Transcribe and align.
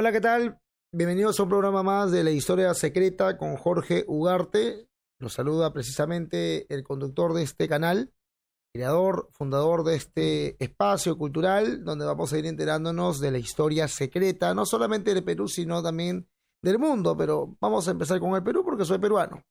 Hola, 0.00 0.12
¿qué 0.12 0.20
tal? 0.20 0.60
Bienvenidos 0.92 1.40
a 1.40 1.42
un 1.42 1.48
programa 1.48 1.82
más 1.82 2.12
de 2.12 2.22
la 2.22 2.30
historia 2.30 2.72
secreta 2.72 3.36
con 3.36 3.56
Jorge 3.56 4.04
Ugarte. 4.06 4.88
Los 5.18 5.32
saluda 5.32 5.72
precisamente 5.72 6.72
el 6.72 6.84
conductor 6.84 7.34
de 7.34 7.42
este 7.42 7.68
canal, 7.68 8.12
creador, 8.72 9.28
fundador 9.32 9.82
de 9.82 9.96
este 9.96 10.62
espacio 10.62 11.18
cultural, 11.18 11.82
donde 11.82 12.06
vamos 12.06 12.32
a 12.32 12.38
ir 12.38 12.46
enterándonos 12.46 13.18
de 13.18 13.32
la 13.32 13.38
historia 13.38 13.88
secreta, 13.88 14.54
no 14.54 14.66
solamente 14.66 15.12
del 15.12 15.24
Perú, 15.24 15.48
sino 15.48 15.82
también 15.82 16.28
del 16.62 16.78
mundo. 16.78 17.16
Pero 17.16 17.56
vamos 17.60 17.88
a 17.88 17.90
empezar 17.90 18.20
con 18.20 18.36
el 18.36 18.44
Perú 18.44 18.62
porque 18.64 18.84
soy 18.84 18.98
peruano. 18.98 19.42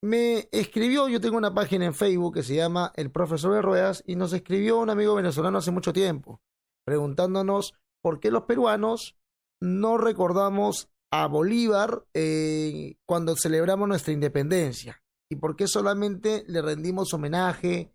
Me 0.00 0.48
escribió, 0.52 1.08
yo 1.08 1.20
tengo 1.20 1.38
una 1.38 1.52
página 1.52 1.86
en 1.86 1.94
Facebook 1.94 2.34
que 2.34 2.44
se 2.44 2.54
llama 2.54 2.92
El 2.94 3.10
Profesor 3.10 3.52
de 3.52 3.62
Ruedas, 3.62 4.04
y 4.06 4.14
nos 4.14 4.32
escribió 4.32 4.78
un 4.78 4.90
amigo 4.90 5.16
venezolano 5.16 5.58
hace 5.58 5.72
mucho 5.72 5.92
tiempo, 5.92 6.40
preguntándonos 6.84 7.74
por 8.00 8.20
qué 8.20 8.30
los 8.30 8.44
peruanos 8.44 9.16
no 9.60 9.98
recordamos 9.98 10.88
a 11.10 11.26
Bolívar 11.26 12.04
eh, 12.14 12.96
cuando 13.06 13.36
celebramos 13.36 13.88
nuestra 13.88 14.12
independencia? 14.12 15.02
¿Y 15.30 15.36
por 15.36 15.56
qué 15.56 15.66
solamente 15.66 16.44
le 16.46 16.62
rendimos 16.62 17.12
homenaje 17.14 17.92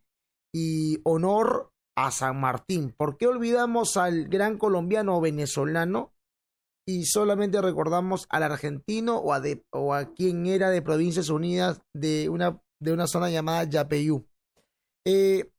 y 0.53 0.97
honor 1.03 1.71
a 1.95 2.11
San 2.11 2.39
Martín? 2.39 2.93
¿Por 2.97 3.17
qué 3.17 3.27
olvidamos 3.27 3.97
al 3.97 4.27
gran 4.27 4.57
colombiano 4.57 5.19
venezolano 5.21 6.13
y 6.85 7.05
solamente 7.05 7.61
recordamos 7.61 8.25
al 8.29 8.43
argentino 8.43 9.17
o 9.17 9.33
a, 9.33 9.41
o 9.71 9.93
a 9.93 10.13
quien 10.13 10.45
era 10.45 10.69
de 10.69 10.81
Provincias 10.81 11.29
Unidas 11.29 11.81
de 11.93 12.27
una, 12.27 12.61
de 12.81 12.91
una 12.91 13.07
zona 13.07 13.29
llamada 13.29 13.63
Yapeyú? 13.63 14.27
Eh, 15.05 15.51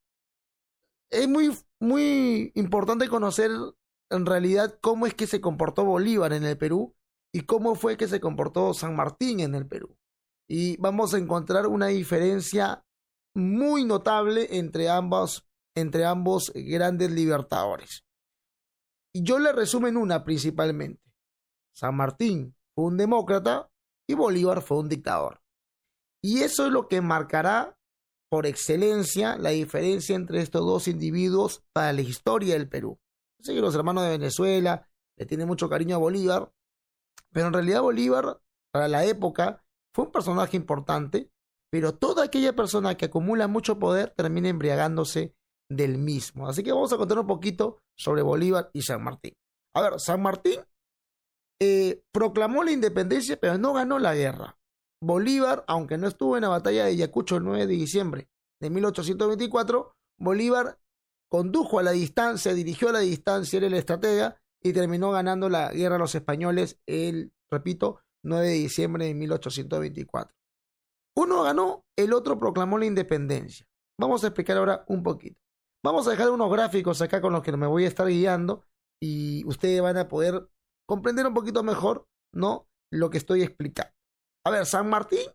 es 1.11 1.28
muy, 1.28 1.56
muy 1.81 2.53
importante 2.55 3.09
conocer 3.09 3.50
en 4.12 4.27
realidad 4.27 4.78
cómo 4.80 5.06
es 5.06 5.14
que 5.14 5.27
se 5.27 5.41
comportó 5.41 5.84
Bolívar 5.84 6.32
en 6.32 6.44
el 6.44 6.56
Perú 6.56 6.94
y 7.34 7.42
cómo 7.42 7.74
fue 7.74 7.96
que 7.96 8.08
se 8.08 8.20
comportó 8.20 8.74
San 8.74 8.94
Martín 8.94 9.41
en 9.41 9.54
el 9.54 9.66
Perú. 9.66 9.96
Y 10.48 10.77
vamos 10.77 11.14
a 11.14 11.19
encontrar 11.19 11.66
una 11.66 11.86
diferencia 11.86 12.84
muy 13.34 13.84
notable 13.84 14.58
entre 14.58 14.91
ambos, 14.91 15.48
entre 15.74 16.04
ambos 16.04 16.52
grandes 16.54 17.10
libertadores. 17.10 18.04
Y 19.14 19.22
yo 19.24 19.38
le 19.38 19.52
resumo 19.52 19.88
en 19.88 19.96
una 19.96 20.24
principalmente. 20.24 21.02
San 21.74 21.97
Martín 21.97 22.54
fue 22.74 22.86
un 22.86 22.97
demócrata 22.97 23.70
y 24.08 24.14
Bolívar 24.14 24.62
fue 24.62 24.78
un 24.78 24.88
dictador. 24.88 25.41
Y 26.22 26.42
eso 26.42 26.66
es 26.66 26.72
lo 26.72 26.86
que 26.88 27.00
marcará 27.00 27.76
por 28.30 28.47
excelencia 28.47 29.36
la 29.36 29.50
diferencia 29.50 30.16
entre 30.16 30.41
estos 30.41 30.64
dos 30.64 30.88
individuos 30.88 31.64
para 31.74 31.92
la 31.92 32.02
historia 32.02 32.54
del 32.54 32.69
Perú. 32.69 32.98
Sé 33.42 33.54
que 33.54 33.60
los 33.60 33.74
hermanos 33.74 34.04
de 34.04 34.10
Venezuela 34.10 34.88
le 35.16 35.26
tienen 35.26 35.48
mucho 35.48 35.68
cariño 35.68 35.96
a 35.96 35.98
Bolívar, 35.98 36.52
pero 37.32 37.48
en 37.48 37.52
realidad 37.52 37.82
Bolívar, 37.82 38.40
para 38.70 38.88
la 38.88 39.04
época, 39.04 39.64
fue 39.92 40.06
un 40.06 40.12
personaje 40.12 40.56
importante, 40.56 41.30
pero 41.70 41.94
toda 41.94 42.24
aquella 42.24 42.54
persona 42.54 42.96
que 42.96 43.06
acumula 43.06 43.48
mucho 43.48 43.78
poder 43.78 44.10
termina 44.10 44.48
embriagándose 44.48 45.34
del 45.68 45.98
mismo. 45.98 46.48
Así 46.48 46.62
que 46.62 46.72
vamos 46.72 46.92
a 46.92 46.96
contar 46.96 47.18
un 47.18 47.26
poquito 47.26 47.80
sobre 47.96 48.22
Bolívar 48.22 48.70
y 48.72 48.82
San 48.82 49.02
Martín. 49.02 49.34
A 49.74 49.82
ver, 49.82 49.98
San 49.98 50.22
Martín 50.22 50.60
eh, 51.60 52.02
proclamó 52.12 52.62
la 52.62 52.72
independencia, 52.72 53.38
pero 53.40 53.58
no 53.58 53.72
ganó 53.72 53.98
la 53.98 54.14
guerra. 54.14 54.58
Bolívar, 55.02 55.64
aunque 55.66 55.98
no 55.98 56.06
estuvo 56.06 56.36
en 56.36 56.42
la 56.42 56.48
batalla 56.48 56.84
de 56.84 56.90
Ayacucho 56.90 57.36
el 57.36 57.44
9 57.44 57.66
de 57.66 57.74
diciembre 57.74 58.28
de 58.60 58.70
1824, 58.70 59.96
Bolívar 60.18 60.78
condujo 61.33 61.78
a 61.78 61.83
la 61.83 61.92
distancia, 61.92 62.52
dirigió 62.52 62.91
a 62.91 62.92
la 62.92 62.98
distancia, 62.98 63.56
era 63.56 63.66
el 63.66 63.72
estratega 63.72 64.37
y 64.62 64.75
terminó 64.75 65.10
ganando 65.12 65.48
la 65.48 65.72
guerra 65.72 65.97
a 65.97 65.98
los 65.98 66.15
españoles 66.15 66.78
el, 66.84 67.32
repito, 67.50 68.00
9 68.22 68.48
de 68.48 68.53
diciembre 68.53 69.06
de 69.06 69.15
1824. 69.15 70.37
Uno 71.16 71.43
ganó, 71.43 71.87
el 71.97 72.12
otro 72.12 72.38
proclamó 72.38 72.76
la 72.76 72.84
independencia. 72.84 73.66
Vamos 73.98 74.22
a 74.22 74.26
explicar 74.26 74.59
ahora 74.59 74.84
un 74.88 75.03
poquito. 75.03 75.41
Vamos 75.82 76.06
a 76.06 76.10
dejar 76.10 76.31
unos 76.31 76.53
gráficos 76.53 77.00
acá 77.00 77.22
con 77.22 77.32
los 77.32 77.43
que 77.43 77.56
me 77.56 77.66
voy 77.66 77.87
a 77.87 77.88
estar 77.88 78.06
guiando 78.06 78.66
y 79.03 79.43
ustedes 79.47 79.81
van 79.81 79.97
a 79.97 80.09
poder 80.09 80.50
comprender 80.87 81.26
un 81.26 81.32
poquito 81.32 81.62
mejor, 81.62 82.06
¿no? 82.34 82.69
Lo 82.93 83.09
que 83.09 83.16
estoy 83.16 83.43
explicando. 83.43 83.94
A 84.44 84.50
ver, 84.50 84.66
San 84.66 84.91
Martín 84.91 85.31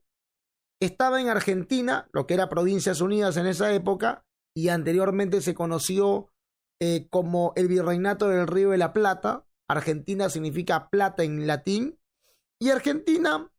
estaba 0.79 1.19
en 1.19 1.29
Argentina, 1.29 2.07
lo 2.13 2.27
que 2.27 2.35
era 2.35 2.49
Provincias 2.49 3.01
Unidas 3.01 3.35
en 3.37 3.47
esa 3.47 3.73
época, 3.73 4.26
y 4.57 4.69
anteriormente 4.69 5.39
se 5.41 5.53
conoció 5.53 6.31
eh, 6.81 7.05
como 7.11 7.53
el 7.55 7.67
Virreinato 7.67 8.27
del 8.27 8.47
Río 8.47 8.71
de 8.71 8.79
la 8.79 8.91
Plata. 8.91 9.45
Argentina 9.69 10.31
significa 10.31 10.89
plata 10.89 11.23
en 11.23 11.45
latín. 11.45 11.99
Y 12.59 12.71
Argentina, 12.71 13.51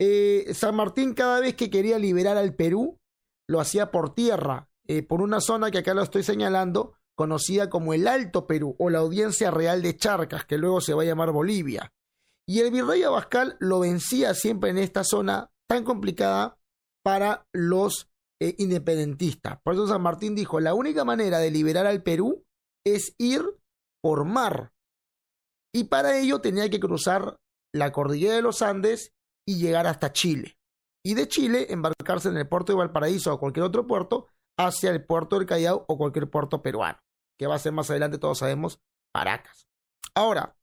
eh, 0.00 0.50
San 0.54 0.74
Martín 0.76 1.12
cada 1.12 1.40
vez 1.40 1.56
que 1.56 1.68
quería 1.68 1.98
liberar 1.98 2.38
al 2.38 2.54
Perú, 2.54 2.98
lo 3.46 3.60
hacía 3.60 3.90
por 3.90 4.14
tierra, 4.14 4.70
eh, 4.86 5.02
por 5.02 5.20
una 5.20 5.42
zona 5.42 5.70
que 5.70 5.76
acá 5.76 5.92
lo 5.92 6.02
estoy 6.02 6.22
señalando, 6.22 6.94
conocida 7.14 7.68
como 7.68 7.92
el 7.92 8.08
Alto 8.08 8.46
Perú 8.46 8.76
o 8.78 8.88
la 8.88 9.00
Audiencia 9.00 9.50
Real 9.50 9.82
de 9.82 9.94
Charcas, 9.98 10.46
que 10.46 10.56
luego 10.56 10.80
se 10.80 10.94
va 10.94 11.02
a 11.02 11.06
llamar 11.06 11.32
Bolivia. 11.32 11.92
Y 12.48 12.60
el 12.60 12.70
virrey 12.70 13.02
Abascal 13.02 13.58
lo 13.60 13.80
vencía 13.80 14.32
siempre 14.32 14.70
en 14.70 14.78
esta 14.78 15.04
zona 15.04 15.50
tan 15.68 15.84
complicada 15.84 16.56
para 17.02 17.46
los 17.52 18.08
eh, 18.40 18.54
independentista. 18.58 19.60
Por 19.62 19.74
eso 19.74 19.86
San 19.86 20.02
Martín 20.02 20.34
dijo, 20.34 20.60
la 20.60 20.74
única 20.74 21.04
manera 21.04 21.38
de 21.38 21.50
liberar 21.50 21.86
al 21.86 22.02
Perú 22.02 22.44
es 22.84 23.14
ir 23.18 23.42
por 24.02 24.24
mar. 24.24 24.72
Y 25.74 25.84
para 25.84 26.18
ello 26.18 26.40
tenía 26.40 26.70
que 26.70 26.80
cruzar 26.80 27.38
la 27.74 27.92
cordillera 27.92 28.36
de 28.36 28.42
los 28.42 28.62
Andes 28.62 29.12
y 29.46 29.58
llegar 29.58 29.86
hasta 29.86 30.12
Chile. 30.12 30.58
Y 31.04 31.14
de 31.14 31.28
Chile 31.28 31.66
embarcarse 31.70 32.28
en 32.28 32.36
el 32.36 32.48
puerto 32.48 32.72
de 32.72 32.78
Valparaíso 32.78 33.32
o 33.32 33.38
cualquier 33.38 33.64
otro 33.64 33.86
puerto 33.86 34.28
hacia 34.58 34.90
el 34.90 35.04
puerto 35.04 35.36
del 35.36 35.46
Callao 35.46 35.84
o 35.86 35.98
cualquier 35.98 36.30
puerto 36.30 36.62
peruano, 36.62 36.98
que 37.38 37.46
va 37.46 37.56
a 37.56 37.60
ser 37.60 37.72
más 37.72 37.90
adelante, 37.90 38.18
todos 38.18 38.38
sabemos, 38.38 38.80
Paracas. 39.12 39.68
Ahora, 40.14 40.56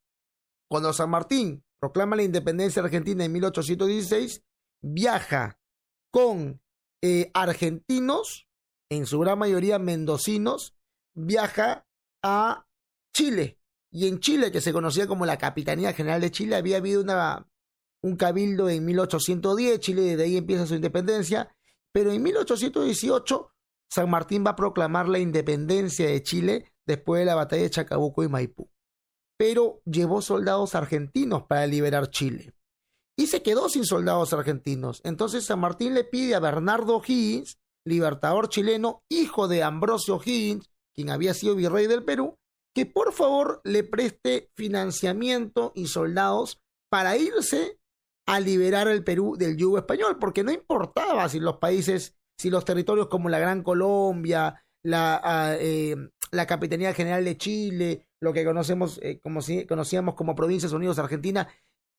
cuando 0.69 0.91
San 0.93 1.11
Martín 1.11 1.63
proclama 1.79 2.15
la 2.15 2.23
independencia 2.23 2.81
argentina 2.81 3.23
en 3.23 3.31
1816, 3.31 4.43
viaja 4.81 5.59
con 6.11 6.62
eh, 7.05 7.31
argentinos, 7.33 8.47
en 8.89 9.05
su 9.05 9.19
gran 9.19 9.37
mayoría 9.37 9.77
mendocinos, 9.77 10.73
viaja 11.13 11.85
a 12.23 12.65
Chile. 13.13 13.59
Y 13.91 14.07
en 14.07 14.21
Chile, 14.21 14.53
que 14.53 14.61
se 14.61 14.71
conocía 14.71 15.05
como 15.05 15.25
la 15.25 15.37
Capitanía 15.37 15.91
General 15.91 16.21
de 16.21 16.31
Chile, 16.31 16.55
había 16.55 16.77
habido 16.77 17.01
una, 17.01 17.45
un 18.01 18.15
cabildo 18.15 18.69
en 18.69 18.85
1810, 18.85 19.81
Chile 19.81 20.01
desde 20.01 20.23
ahí 20.23 20.37
empieza 20.37 20.65
su 20.65 20.75
independencia, 20.75 21.53
pero 21.91 22.13
en 22.13 22.23
1818 22.23 23.51
San 23.91 24.09
Martín 24.09 24.45
va 24.45 24.51
a 24.51 24.55
proclamar 24.55 25.09
la 25.09 25.19
independencia 25.19 26.07
de 26.07 26.23
Chile 26.23 26.71
después 26.85 27.19
de 27.19 27.25
la 27.25 27.35
batalla 27.35 27.63
de 27.63 27.69
Chacabuco 27.69 28.23
y 28.23 28.29
Maipú. 28.29 28.71
Pero 29.37 29.81
llevó 29.83 30.21
soldados 30.21 30.73
argentinos 30.73 31.43
para 31.43 31.67
liberar 31.67 32.09
Chile 32.11 32.53
y 33.15 33.27
se 33.27 33.43
quedó 33.43 33.69
sin 33.69 33.85
soldados 33.85 34.33
argentinos. 34.33 35.01
Entonces 35.03 35.45
San 35.45 35.59
Martín 35.59 35.93
le 35.93 36.03
pide 36.03 36.35
a 36.35 36.39
Bernardo 36.39 37.01
Higgins, 37.05 37.59
libertador 37.85 38.49
chileno, 38.49 39.03
hijo 39.09 39.47
de 39.47 39.63
Ambrosio 39.63 40.19
Higgins, 40.23 40.69
quien 40.93 41.09
había 41.09 41.33
sido 41.33 41.55
virrey 41.55 41.87
del 41.87 42.03
Perú, 42.03 42.37
que 42.73 42.85
por 42.85 43.13
favor 43.13 43.61
le 43.63 43.83
preste 43.83 44.49
financiamiento 44.55 45.71
y 45.75 45.87
soldados 45.87 46.61
para 46.89 47.17
irse 47.17 47.79
a 48.25 48.39
liberar 48.39 48.87
el 48.87 49.03
Perú 49.03 49.35
del 49.37 49.57
yugo 49.57 49.77
español, 49.77 50.17
porque 50.19 50.43
no 50.43 50.51
importaba 50.51 51.27
si 51.29 51.39
los 51.39 51.57
países, 51.57 52.15
si 52.37 52.49
los 52.49 52.65
territorios 52.65 53.07
como 53.07 53.29
la 53.29 53.39
Gran 53.39 53.63
Colombia, 53.63 54.63
la, 54.83 55.19
ah, 55.23 55.55
eh, 55.59 55.95
la 56.31 56.47
Capitanía 56.47 56.93
General 56.93 57.23
de 57.23 57.37
Chile, 57.37 58.07
lo 58.21 58.33
que 58.33 58.45
conocemos, 58.45 58.99
eh, 59.03 59.19
como 59.21 59.41
si, 59.41 59.65
conocíamos 59.65 60.15
como 60.15 60.35
Provincias 60.35 60.71
Unidas 60.71 60.99
Argentina, 60.99 61.47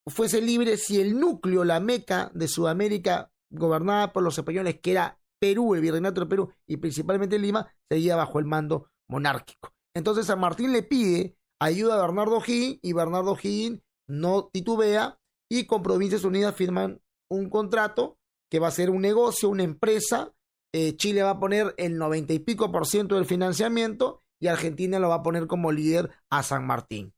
fuese 0.07 0.41
libre 0.41 0.77
si 0.77 1.01
el 1.01 1.19
núcleo, 1.19 1.65
la 1.65 1.81
meca 1.81 2.31
de 2.35 2.49
Sudamérica, 2.49 3.33
gobernada 3.51 4.13
por 4.13 4.23
los 4.23 4.37
españoles, 4.37 4.81
que 4.81 4.93
era 4.93 5.21
Perú, 5.39 5.75
el 5.75 5.81
virreinato 5.81 6.23
de 6.23 6.27
Perú 6.27 6.53
y 6.67 6.77
principalmente 6.79 7.39
Lima, 7.39 7.73
seguía 7.91 8.17
bajo 8.17 8.39
el 8.39 8.47
mando 8.47 8.91
monárquico. 9.09 9.73
Entonces 9.95 10.27
San 10.27 10.41
Martín 10.41 10.73
le 10.73 10.83
pide 10.83 11.37
ayuda 11.61 11.95
a 11.95 12.07
Bernardo 12.07 12.43
Higgins 12.45 12.81
y 12.83 12.93
Bernardo 12.93 13.37
Higgins 13.41 13.81
no 14.09 14.51
titubea 14.53 15.19
y 15.51 15.67
con 15.67 15.83
Provincias 15.83 16.25
Unidas 16.25 16.55
firman 16.55 17.01
un 17.31 17.49
contrato 17.49 18.19
que 18.51 18.59
va 18.59 18.69
a 18.69 18.73
ser 18.73 18.91
un 18.91 19.03
negocio, 19.03 19.49
una 19.49 19.63
empresa. 19.63 20.33
Eh, 20.73 20.97
Chile 20.97 21.23
va 21.23 21.31
a 21.31 21.41
poner 21.41 21.75
el 21.77 21.97
noventa 21.97 22.33
y 22.33 22.39
pico 22.41 22.71
por 22.73 22.87
ciento 22.87 23.15
del 23.15 23.27
financiamiento 23.27 24.23
y 24.41 24.49
Argentina 24.49 24.99
lo 24.99 25.09
va 25.09 25.17
a 25.17 25.23
poner 25.23 25.47
como 25.47 25.73
líder 25.73 26.11
a 26.31 26.43
San 26.43 26.67
Martín. 26.67 27.15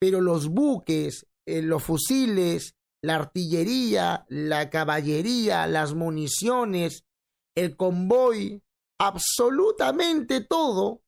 Pero 0.00 0.20
los 0.20 0.48
buques, 0.48 1.26
eh, 1.48 1.62
los 1.62 1.82
fusiles, 1.82 2.76
la 3.02 3.16
artillería, 3.16 4.26
la 4.28 4.70
caballería, 4.70 5.66
las 5.66 5.94
municiones, 5.94 7.04
el 7.56 7.76
convoy, 7.76 8.62
absolutamente 9.00 10.40
todo 10.40 11.02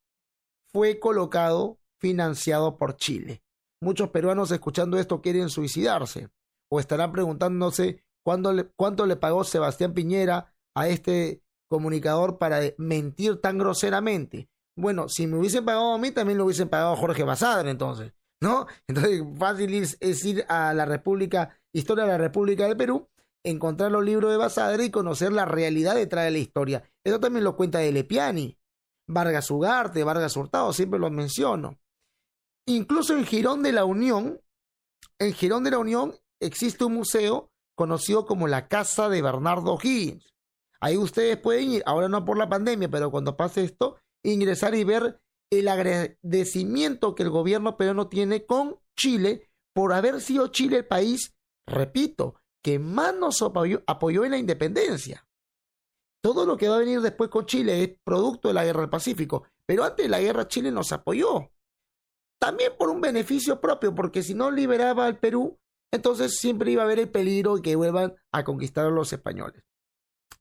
fue 0.73 0.99
colocado, 0.99 1.79
financiado 2.01 2.79
por 2.79 2.97
Chile. 2.97 3.43
muchos 3.83 4.11
peruanos 4.11 4.51
escuchando 4.51 4.99
esto 4.99 5.21
quieren 5.21 5.51
suicidarse 5.51 6.31
o 6.71 6.81
estarán 6.81 7.13
preguntándose 7.13 8.03
cuánto 8.25 9.07
le 9.07 9.17
pagó 9.17 9.45
Sebastián 9.45 9.93
Piñera 9.93 10.55
a 10.75 10.89
este 10.89 11.43
comunicador 11.69 12.39
para 12.39 12.61
mentir 12.79 13.41
tan 13.41 13.59
groseramente. 13.59 14.49
Bueno, 14.77 15.09
si 15.09 15.27
me 15.27 15.39
hubiesen 15.39 15.65
pagado 15.65 15.93
a 15.93 15.99
mí, 15.99 16.11
también 16.11 16.39
lo 16.39 16.45
hubiesen 16.45 16.69
pagado 16.69 16.93
a 16.93 16.97
Jorge 16.97 17.25
Basadre, 17.25 17.71
entonces, 17.71 18.13
¿no? 18.41 18.67
Entonces, 18.87 19.23
fácil 19.39 19.75
es, 19.75 20.25
ir 20.25 20.45
a 20.49 20.73
la 20.75 20.85
República, 20.85 21.59
Historia 21.73 22.05
de 22.05 22.11
la 22.11 22.19
República 22.19 22.67
del 22.67 22.77
Perú, 22.77 23.09
encontrar 23.45 23.93
los 23.93 24.05
libros 24.05 24.31
de 24.31 24.37
Basadre 24.37 24.85
y 24.85 24.91
conocer 24.91 25.33
la 25.33 25.45
realidad 25.45 25.95
detrás 25.95 26.25
de 26.25 26.33
la 26.33 26.39
historia. 26.39 26.83
Eso 27.05 27.21
también 27.21 27.45
lo 27.45 27.57
cuenta 27.57 27.79
de 27.79 27.93
Lepiani, 27.93 28.59
Vargas 29.09 29.51
Ugarte, 29.51 30.05
Vargas 30.05 30.37
Hurtado, 30.37 30.73
siempre 30.73 30.99
lo 30.99 31.11
menciono. 31.11 31.79
Incluso 32.67 33.17
en 33.17 33.25
Girón 33.25 33.63
de 33.63 33.73
la 33.73 33.85
Unión, 33.85 34.41
en 35.19 35.33
Girón 35.33 35.65
de 35.65 35.71
la 35.71 35.79
Unión 35.79 36.15
existe 36.41 36.85
un 36.85 36.95
museo 36.95 37.51
conocido 37.75 38.27
como 38.27 38.49
la 38.49 38.69
Casa 38.69 39.09
de 39.09 39.23
Bernardo 39.23 39.79
Higgins. 39.83 40.35
Ahí 40.81 40.97
ustedes 40.97 41.37
pueden 41.37 41.73
ir, 41.73 41.83
ahora 41.87 42.09
no 42.09 42.25
por 42.25 42.39
la 42.39 42.49
pandemia, 42.49 42.89
pero 42.89 43.11
cuando 43.11 43.37
pase 43.37 43.65
esto, 43.65 43.97
ingresar 44.23 44.75
y 44.75 44.85
ver 44.85 45.21
el 45.51 45.69
agradecimiento 45.69 47.15
que 47.15 47.25
el 47.25 47.31
gobierno 47.31 47.77
peruano 47.77 48.09
tiene 48.09 48.47
con 48.47 48.79
Chile 48.97 49.51
por 49.75 49.93
haber 49.93 50.21
sido 50.21 50.49
Chile 50.49 50.79
el 50.79 50.87
país, 50.87 51.35
repito, 51.67 52.37
que 52.63 52.79
más 52.79 53.15
nos 53.15 53.43
apoyó, 53.43 54.25
en 54.25 54.31
la 54.31 54.39
independencia. 54.39 55.27
Todo 56.23 56.45
lo 56.45 56.57
que 56.57 56.69
va 56.69 56.77
a 56.77 56.81
venir 56.81 57.01
después 57.01 57.31
con 57.31 57.47
Chile 57.47 57.83
es 57.83 57.91
producto 58.05 58.49
de 58.49 58.55
la 58.55 58.65
guerra 58.65 58.83
del 58.83 58.91
Pacífico, 58.91 59.45
pero 59.67 59.85
antes 59.85 60.05
de 60.05 60.11
la 60.11 60.21
guerra 60.21 60.49
Chile 60.49 60.71
nos 60.71 60.93
apoyó. 60.93 61.51
También 62.39 62.73
por 62.79 62.91
un 62.91 63.01
beneficio 63.01 63.61
propio, 63.61 63.95
porque 63.95 64.23
si 64.23 64.35
no 64.35 64.51
liberaba 64.51 65.07
al 65.07 65.19
Perú, 65.19 65.59
entonces 65.93 66.39
siempre 66.39 66.71
iba 66.71 66.83
a 66.83 66.85
haber 66.85 67.01
el 67.01 67.11
peligro 67.11 67.57
de 67.57 67.63
que 67.63 67.77
vuelvan 67.77 68.15
a 68.33 68.45
conquistar 68.45 68.87
a 68.87 68.91
los 68.91 69.13
españoles. 69.13 69.65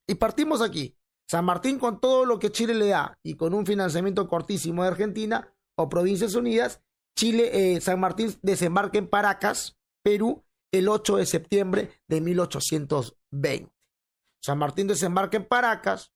Y 0.07 0.15
partimos 0.15 0.61
aquí. 0.61 0.98
San 1.29 1.45
Martín 1.45 1.77
con 1.77 2.01
todo 2.01 2.25
lo 2.25 2.39
que 2.39 2.51
Chile 2.51 2.73
le 2.73 2.87
da 2.87 3.19
y 3.21 3.35
con 3.35 3.53
un 3.53 3.63
financiamiento 3.63 4.27
cortísimo 4.27 4.81
de 4.81 4.89
Argentina 4.89 5.53
o 5.77 5.87
Provincias 5.87 6.33
Unidas, 6.33 6.81
Chile, 7.15 7.75
eh, 7.75 7.81
San 7.81 7.99
Martín 7.99 8.33
desembarca 8.41 8.97
en 8.97 9.07
Paracas, 9.07 9.77
Perú, 10.03 10.43
el 10.71 10.89
8 10.89 11.17
de 11.17 11.25
septiembre 11.27 11.91
de 12.07 12.21
1820. 12.21 13.71
San 14.41 14.57
Martín 14.57 14.87
desembarca 14.87 15.37
en 15.37 15.45
Paracas. 15.45 16.11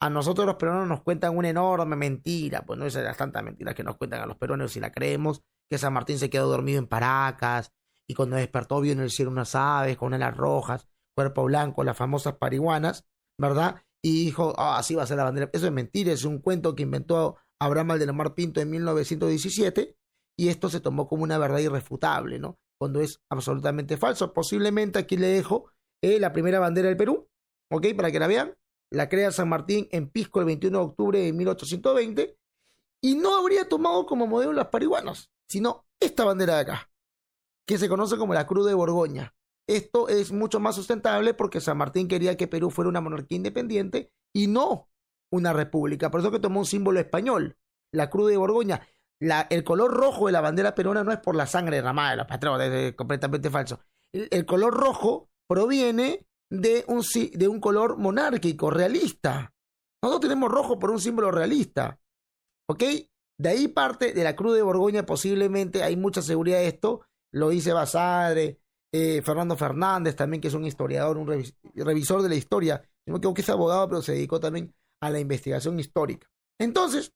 A 0.00 0.10
nosotros 0.10 0.46
los 0.46 0.56
peruanos 0.56 0.86
nos 0.86 1.02
cuentan 1.02 1.34
una 1.34 1.48
enorme 1.48 1.96
mentira, 1.96 2.66
pues 2.66 2.78
no 2.78 2.84
es 2.84 2.94
las 2.94 3.16
tantas 3.16 3.42
mentiras 3.42 3.74
que 3.74 3.84
nos 3.84 3.96
cuentan 3.96 4.20
a 4.20 4.26
los 4.26 4.36
peruanos 4.36 4.72
si 4.72 4.80
la 4.80 4.92
creemos, 4.92 5.42
que 5.70 5.78
San 5.78 5.94
Martín 5.94 6.18
se 6.18 6.28
quedó 6.28 6.46
dormido 6.46 6.78
en 6.78 6.86
Paracas 6.86 7.72
y 8.06 8.14
cuando 8.14 8.36
despertó 8.36 8.82
vio 8.82 8.92
en 8.92 9.00
el 9.00 9.10
cielo 9.10 9.30
unas 9.30 9.54
aves 9.54 9.96
con 9.96 10.12
alas 10.12 10.36
rojas, 10.36 10.86
cuerpo 11.16 11.44
blanco, 11.44 11.84
las 11.84 11.96
famosas 11.96 12.34
parihuanas, 12.34 13.06
¿verdad? 13.38 13.82
Y 14.02 14.24
dijo, 14.24 14.54
ah, 14.56 14.78
así 14.78 14.94
va 14.94 15.02
a 15.02 15.06
ser 15.06 15.16
la 15.16 15.24
bandera. 15.24 15.50
Eso 15.52 15.66
es 15.66 15.72
mentira, 15.72 16.12
es 16.12 16.24
un 16.24 16.38
cuento 16.38 16.74
que 16.74 16.84
inventó 16.84 17.36
Abraham 17.60 17.92
Aldelamar 17.92 18.34
Pinto 18.34 18.60
en 18.60 18.70
1917 18.70 19.96
y 20.38 20.48
esto 20.48 20.70
se 20.70 20.80
tomó 20.80 21.08
como 21.08 21.24
una 21.24 21.38
verdad 21.38 21.58
irrefutable, 21.58 22.38
¿no? 22.38 22.58
Cuando 22.78 23.00
es 23.00 23.20
absolutamente 23.28 23.96
falso. 23.96 24.32
Posiblemente 24.32 24.98
aquí 24.98 25.16
le 25.16 25.26
dejo 25.26 25.72
eh, 26.00 26.20
la 26.20 26.32
primera 26.32 26.60
bandera 26.60 26.88
del 26.88 26.96
Perú, 26.96 27.28
¿ok? 27.72 27.86
Para 27.96 28.12
que 28.12 28.20
la 28.20 28.28
vean. 28.28 28.54
La 28.90 29.08
crea 29.08 29.32
San 29.32 29.48
Martín 29.48 29.88
en 29.90 30.08
Pisco 30.08 30.38
el 30.40 30.46
21 30.46 30.78
de 30.78 30.84
octubre 30.84 31.18
de 31.18 31.32
1820 31.32 32.38
y 33.02 33.16
no 33.16 33.36
habría 33.36 33.68
tomado 33.68 34.06
como 34.06 34.26
modelo 34.26 34.52
las 34.52 34.68
parihuanas, 34.68 35.30
sino 35.48 35.84
esta 36.00 36.24
bandera 36.24 36.54
de 36.54 36.60
acá, 36.60 36.90
que 37.66 37.76
se 37.78 37.88
conoce 37.88 38.16
como 38.16 38.32
la 38.32 38.46
Cruz 38.46 38.66
de 38.66 38.74
Borgoña. 38.74 39.34
Esto 39.68 40.08
es 40.08 40.32
mucho 40.32 40.60
más 40.60 40.76
sustentable 40.76 41.34
porque 41.34 41.60
San 41.60 41.76
Martín 41.76 42.08
quería 42.08 42.38
que 42.38 42.48
Perú 42.48 42.70
fuera 42.70 42.88
una 42.88 43.02
monarquía 43.02 43.36
independiente 43.36 44.10
y 44.32 44.46
no 44.46 44.88
una 45.30 45.52
república. 45.52 46.10
Por 46.10 46.20
eso 46.20 46.30
que 46.30 46.40
tomó 46.40 46.60
un 46.60 46.66
símbolo 46.66 46.98
español, 46.98 47.58
la 47.92 48.08
Cruz 48.08 48.30
de 48.30 48.38
Borgoña. 48.38 48.80
El 49.20 49.64
color 49.64 49.92
rojo 49.92 50.26
de 50.26 50.32
la 50.32 50.40
bandera 50.40 50.74
peruana 50.74 51.04
no 51.04 51.12
es 51.12 51.18
por 51.18 51.36
la 51.36 51.46
sangre 51.46 51.76
derramada 51.76 52.12
de 52.12 52.16
los 52.16 52.26
patrones, 52.26 52.72
es 52.72 52.94
completamente 52.94 53.50
falso. 53.50 53.80
El, 54.12 54.46
color 54.46 54.72
rojo 54.72 55.28
proviene 55.46 56.26
de 56.50 56.84
un, 56.88 57.02
de 57.34 57.48
un 57.48 57.60
color 57.60 57.98
monárquico, 57.98 58.70
realista. 58.70 59.52
Nosotros 60.02 60.30
tenemos 60.30 60.50
rojo 60.50 60.78
por 60.78 60.90
un 60.90 61.00
símbolo 61.00 61.30
realista. 61.30 62.00
¿Ok? 62.70 62.84
De 63.38 63.48
ahí 63.48 63.68
parte 63.68 64.14
de 64.14 64.24
la 64.24 64.34
Cruz 64.34 64.54
de 64.54 64.62
Borgoña, 64.62 65.04
posiblemente 65.04 65.82
hay 65.82 65.96
mucha 65.96 66.22
seguridad 66.22 66.58
de 66.58 66.68
esto. 66.68 67.02
Lo 67.32 67.50
dice 67.50 67.72
Basadre, 67.72 68.60
eh, 68.92 69.22
Fernando 69.22 69.56
Fernández 69.56 70.16
también, 70.16 70.40
que 70.40 70.48
es 70.48 70.54
un 70.54 70.64
historiador, 70.64 71.18
un 71.18 71.26
revisor 71.74 72.22
de 72.22 72.28
la 72.28 72.34
historia, 72.34 72.82
no 73.06 73.20
que 73.34 73.42
es 73.42 73.50
abogado, 73.50 73.88
pero 73.88 74.02
se 74.02 74.12
dedicó 74.12 74.40
también 74.40 74.74
a 75.00 75.10
la 75.10 75.20
investigación 75.20 75.78
histórica. 75.78 76.28
Entonces, 76.58 77.12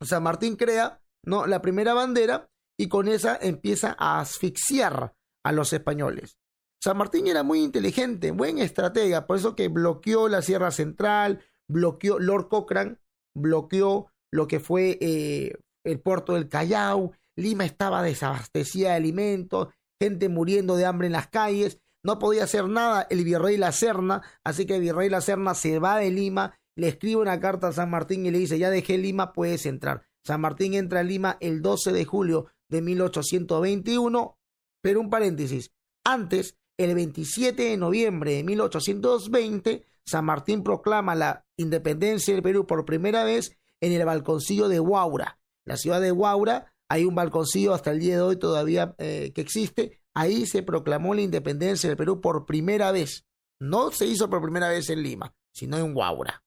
San 0.00 0.22
Martín 0.22 0.56
crea 0.56 1.00
¿no? 1.24 1.46
la 1.46 1.60
primera 1.60 1.94
bandera 1.94 2.48
y 2.78 2.88
con 2.88 3.08
esa 3.08 3.36
empieza 3.40 3.94
a 3.98 4.20
asfixiar 4.20 5.14
a 5.44 5.52
los 5.52 5.72
españoles. 5.72 6.38
San 6.82 6.96
Martín 6.96 7.26
era 7.26 7.42
muy 7.42 7.62
inteligente, 7.62 8.30
buen 8.30 8.58
estratega, 8.58 9.26
por 9.26 9.36
eso 9.36 9.54
que 9.54 9.68
bloqueó 9.68 10.28
la 10.28 10.40
Sierra 10.40 10.70
Central, 10.70 11.44
bloqueó 11.68 12.18
Lord 12.18 12.48
Cochrane, 12.48 12.96
bloqueó 13.34 14.10
lo 14.32 14.46
que 14.48 14.60
fue 14.60 14.96
eh, 15.00 15.52
el 15.84 16.00
puerto 16.00 16.34
del 16.34 16.48
Callao, 16.48 17.12
Lima 17.36 17.64
estaba 17.64 18.02
desabastecida 18.02 18.90
de 18.90 18.96
alimentos, 18.96 19.68
gente 20.00 20.28
muriendo 20.28 20.76
de 20.76 20.86
hambre 20.86 21.06
en 21.06 21.12
las 21.12 21.28
calles, 21.28 21.78
no 22.02 22.18
podía 22.18 22.44
hacer 22.44 22.68
nada 22.68 23.06
el 23.10 23.24
virrey 23.24 23.56
La 23.58 23.72
Serna, 23.72 24.22
así 24.42 24.64
que 24.66 24.76
el 24.76 24.80
virrey 24.80 25.10
La 25.10 25.20
Serna 25.20 25.54
se 25.54 25.78
va 25.78 25.98
de 25.98 26.10
Lima, 26.10 26.58
le 26.76 26.88
escribe 26.88 27.20
una 27.20 27.38
carta 27.40 27.68
a 27.68 27.72
San 27.72 27.90
Martín 27.90 28.24
y 28.24 28.30
le 28.30 28.38
dice, 28.38 28.58
ya 28.58 28.70
dejé 28.70 28.96
Lima, 28.96 29.32
puedes 29.32 29.66
entrar. 29.66 30.02
San 30.24 30.40
Martín 30.40 30.74
entra 30.74 31.00
a 31.00 31.02
Lima 31.02 31.36
el 31.40 31.60
12 31.60 31.92
de 31.92 32.04
julio 32.04 32.46
de 32.68 32.80
1821, 32.80 34.38
pero 34.82 35.00
un 35.00 35.10
paréntesis, 35.10 35.72
antes, 36.04 36.56
el 36.78 36.94
27 36.94 37.62
de 37.62 37.76
noviembre 37.76 38.36
de 38.36 38.44
1820, 38.44 39.84
San 40.06 40.24
Martín 40.24 40.62
proclama 40.62 41.14
la 41.14 41.44
independencia 41.58 42.32
del 42.32 42.42
Perú 42.42 42.66
por 42.66 42.86
primera 42.86 43.24
vez 43.24 43.58
en 43.80 43.92
el 43.92 44.04
balconcillo 44.06 44.68
de 44.68 44.80
Huaura. 44.80 45.38
La 45.66 45.76
ciudad 45.76 46.00
de 46.00 46.12
Huaura 46.12 46.72
hay 46.90 47.04
un 47.04 47.14
balconcillo 47.14 47.72
hasta 47.72 47.92
el 47.92 48.00
día 48.00 48.16
de 48.16 48.22
hoy 48.22 48.36
todavía 48.36 48.96
eh, 48.98 49.32
que 49.32 49.40
existe. 49.40 50.00
Ahí 50.12 50.44
se 50.44 50.64
proclamó 50.64 51.14
la 51.14 51.22
independencia 51.22 51.88
del 51.88 51.96
Perú 51.96 52.20
por 52.20 52.46
primera 52.46 52.90
vez. 52.90 53.24
No 53.60 53.92
se 53.92 54.06
hizo 54.06 54.28
por 54.28 54.42
primera 54.42 54.68
vez 54.68 54.90
en 54.90 55.04
Lima, 55.04 55.32
sino 55.54 55.78
en 55.78 55.96
Huaura. 55.96 56.42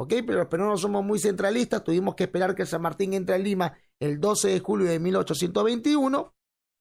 ¿Ok? 0.00 0.14
Pero 0.26 0.38
los 0.38 0.48
peruanos 0.48 0.80
somos 0.80 1.04
muy 1.04 1.20
centralistas. 1.20 1.84
Tuvimos 1.84 2.16
que 2.16 2.24
esperar 2.24 2.56
que 2.56 2.66
San 2.66 2.82
Martín 2.82 3.14
entre 3.14 3.36
a 3.36 3.38
Lima 3.38 3.78
el 4.00 4.18
12 4.18 4.48
de 4.48 4.58
julio 4.58 4.88
de 4.88 4.98
1821, 4.98 6.34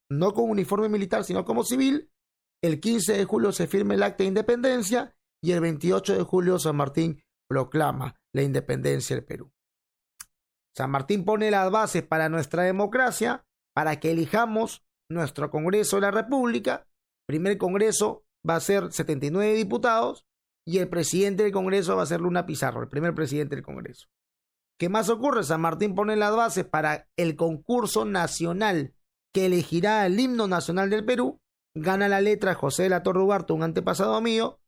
no 0.09 0.33
con 0.33 0.49
uniforme 0.49 0.89
militar, 0.89 1.23
sino 1.23 1.45
como 1.45 1.63
civil. 1.63 2.09
El 2.63 2.79
15 2.79 3.13
de 3.13 3.25
julio 3.25 3.51
se 3.51 3.67
firma 3.67 3.93
el 3.93 4.01
acta 4.01 4.23
de 4.23 4.29
independencia 4.29 5.15
y 5.39 5.51
el 5.51 5.61
28 5.61 6.17
de 6.17 6.23
julio 6.23 6.57
San 6.57 6.75
Martín 6.75 7.21
proclama 7.47 8.19
la 8.33 8.41
independencia 8.41 9.15
del 9.15 9.23
Perú. 9.23 9.51
San 10.77 10.91
Martín 10.91 11.25
pone 11.25 11.49
las 11.49 11.71
bases 11.71 12.03
para 12.03 12.29
nuestra 12.29 12.61
democracia, 12.61 13.43
para 13.73 13.99
que 13.99 14.11
elijamos 14.11 14.85
nuestro 15.09 15.49
Congreso 15.49 15.95
de 15.97 16.03
la 16.03 16.11
República. 16.11 16.87
primer 17.27 17.57
Congreso 17.57 18.25
va 18.47 18.57
a 18.57 18.59
ser 18.59 18.91
79 18.93 19.55
diputados 19.55 20.27
y 20.67 20.77
el 20.77 20.87
presidente 20.87 21.41
del 21.41 21.51
Congreso 21.51 21.95
va 21.95 22.03
a 22.03 22.05
ser 22.05 22.21
Luna 22.21 22.45
Pizarro, 22.45 22.83
el 22.83 22.89
primer 22.89 23.15
presidente 23.15 23.55
del 23.55 23.65
Congreso. 23.65 24.07
¿Qué 24.79 24.87
más 24.87 25.09
ocurre? 25.09 25.43
San 25.43 25.61
Martín 25.61 25.95
pone 25.95 26.15
las 26.15 26.35
bases 26.35 26.65
para 26.65 27.07
el 27.17 27.35
concurso 27.35 28.05
nacional 28.05 28.93
que 29.33 29.47
elegirá 29.47 30.05
el 30.05 30.19
himno 30.19 30.47
nacional 30.47 30.91
del 30.91 31.05
Perú. 31.05 31.39
Gana 31.75 32.07
la 32.07 32.21
letra 32.21 32.53
José 32.53 32.83
de 32.83 32.89
la 32.89 33.01
Torre 33.01 33.23
Ugarte, 33.23 33.51
un 33.53 33.63
antepasado 33.63 34.21
mío. 34.21 34.59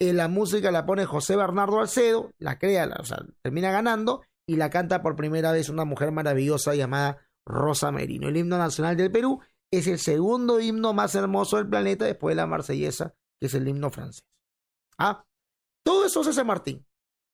Eh, 0.00 0.14
la 0.14 0.26
música 0.26 0.72
la 0.72 0.84
pone 0.84 1.04
José 1.04 1.36
Bernardo 1.36 1.78
Alcedo, 1.78 2.32
la 2.38 2.58
crea, 2.58 2.92
o 2.98 3.04
sea, 3.04 3.24
termina 3.40 3.70
ganando 3.70 4.24
y 4.46 4.56
la 4.56 4.70
canta 4.70 5.02
por 5.02 5.16
primera 5.16 5.52
vez 5.52 5.68
una 5.68 5.84
mujer 5.84 6.12
maravillosa 6.12 6.74
llamada 6.74 7.18
Rosa 7.46 7.90
Merino. 7.90 8.28
El 8.28 8.36
himno 8.36 8.58
nacional 8.58 8.96
del 8.96 9.10
Perú 9.10 9.40
es 9.70 9.86
el 9.86 9.98
segundo 9.98 10.60
himno 10.60 10.92
más 10.92 11.14
hermoso 11.14 11.56
del 11.56 11.68
planeta 11.68 12.04
después 12.04 12.32
de 12.32 12.42
la 12.42 12.46
marsellesa, 12.46 13.14
que 13.40 13.46
es 13.46 13.54
el 13.54 13.66
himno 13.66 13.90
francés. 13.90 14.24
Ah, 14.98 15.24
todo 15.82 16.06
eso 16.06 16.20
hace 16.20 16.32
San 16.32 16.46
Martín. 16.46 16.86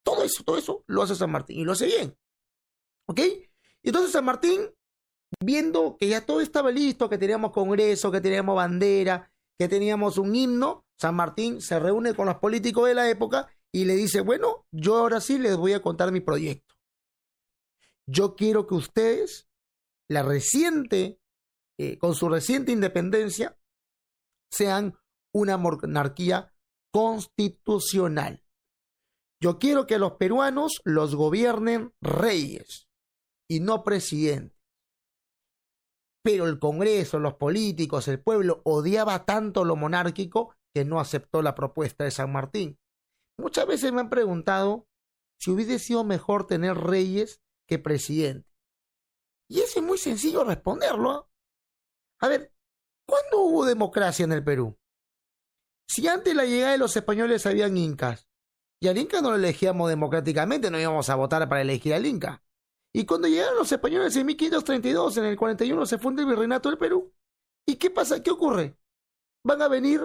Todo 0.02 0.24
eso, 0.24 0.42
todo 0.44 0.56
eso 0.56 0.84
lo 0.86 1.02
hace 1.02 1.14
San 1.14 1.30
Martín 1.30 1.58
y 1.58 1.64
lo 1.64 1.72
hace 1.72 1.86
bien. 1.86 2.16
¿Ok? 3.06 3.20
Entonces 3.82 4.12
San 4.12 4.24
Martín, 4.24 4.70
viendo 5.40 5.96
que 5.98 6.08
ya 6.08 6.24
todo 6.24 6.40
estaba 6.40 6.70
listo, 6.70 7.08
que 7.08 7.18
teníamos 7.18 7.52
congreso, 7.52 8.10
que 8.10 8.20
teníamos 8.20 8.56
bandera, 8.56 9.30
que 9.58 9.68
teníamos 9.68 10.16
un 10.16 10.34
himno, 10.34 10.86
San 10.98 11.14
Martín 11.14 11.60
se 11.60 11.78
reúne 11.78 12.14
con 12.14 12.26
los 12.26 12.36
políticos 12.36 12.86
de 12.88 12.94
la 12.94 13.08
época 13.08 13.48
y 13.72 13.84
le 13.84 13.94
dice, 13.94 14.20
bueno, 14.20 14.66
yo 14.70 14.96
ahora 14.96 15.20
sí 15.20 15.38
les 15.38 15.56
voy 15.56 15.72
a 15.72 15.82
contar 15.82 16.12
mi 16.12 16.20
proyecto. 16.20 16.69
Yo 18.10 18.34
quiero 18.34 18.66
que 18.66 18.74
ustedes, 18.74 19.48
la 20.08 20.22
reciente 20.22 21.20
eh, 21.78 21.96
con 21.98 22.14
su 22.14 22.28
reciente 22.28 22.72
independencia, 22.72 23.56
sean 24.50 24.98
una 25.32 25.56
monarquía 25.56 26.52
constitucional. 26.92 28.44
Yo 29.40 29.58
quiero 29.58 29.86
que 29.86 29.98
los 29.98 30.12
peruanos 30.14 30.82
los 30.84 31.14
gobiernen 31.14 31.94
reyes 32.00 32.88
y 33.48 33.60
no 33.60 33.84
presidentes. 33.84 34.58
Pero 36.22 36.46
el 36.46 36.58
Congreso, 36.58 37.20
los 37.20 37.34
políticos, 37.34 38.08
el 38.08 38.20
pueblo 38.20 38.60
odiaba 38.64 39.24
tanto 39.24 39.64
lo 39.64 39.76
monárquico 39.76 40.54
que 40.74 40.84
no 40.84 41.00
aceptó 41.00 41.42
la 41.42 41.54
propuesta 41.54 42.04
de 42.04 42.10
San 42.10 42.32
Martín. 42.32 42.76
Muchas 43.38 43.66
veces 43.66 43.92
me 43.92 44.00
han 44.00 44.10
preguntado 44.10 44.86
si 45.38 45.52
hubiese 45.52 45.78
sido 45.78 46.04
mejor 46.04 46.46
tener 46.46 46.76
reyes 46.76 47.40
que 47.70 47.78
presidentes. 47.78 48.52
Y 49.48 49.60
eso 49.60 49.78
es 49.78 49.86
muy 49.86 49.96
sencillo 49.96 50.42
responderlo. 50.42 51.30
A 52.20 52.28
ver, 52.28 52.52
¿cuándo 53.06 53.42
hubo 53.44 53.64
democracia 53.64 54.24
en 54.24 54.32
el 54.32 54.42
Perú? 54.42 54.76
Si 55.88 56.08
antes 56.08 56.34
la 56.34 56.44
llegada 56.44 56.72
de 56.72 56.78
los 56.78 56.96
españoles 56.96 57.46
habían 57.46 57.76
incas, 57.76 58.28
y 58.82 58.88
al 58.88 58.98
inca 58.98 59.22
no 59.22 59.30
lo 59.30 59.36
elegíamos 59.36 59.88
democráticamente, 59.88 60.68
no 60.70 60.80
íbamos 60.80 61.08
a 61.10 61.14
votar 61.14 61.48
para 61.48 61.62
elegir 61.62 61.94
al 61.94 62.06
inca. 62.06 62.42
Y 62.92 63.06
cuando 63.06 63.28
llegaron 63.28 63.56
los 63.56 63.70
españoles 63.70 64.16
en 64.16 64.26
1532, 64.26 65.18
en 65.18 65.24
el 65.26 65.36
41 65.36 65.86
se 65.86 65.98
funda 65.98 66.22
el 66.22 66.28
virreinato 66.28 66.70
del 66.70 66.78
Perú. 66.78 67.14
¿Y 67.66 67.76
qué 67.76 67.90
pasa? 67.90 68.20
¿Qué 68.20 68.32
ocurre? 68.32 68.76
Van 69.44 69.62
a 69.62 69.68
venir 69.68 70.02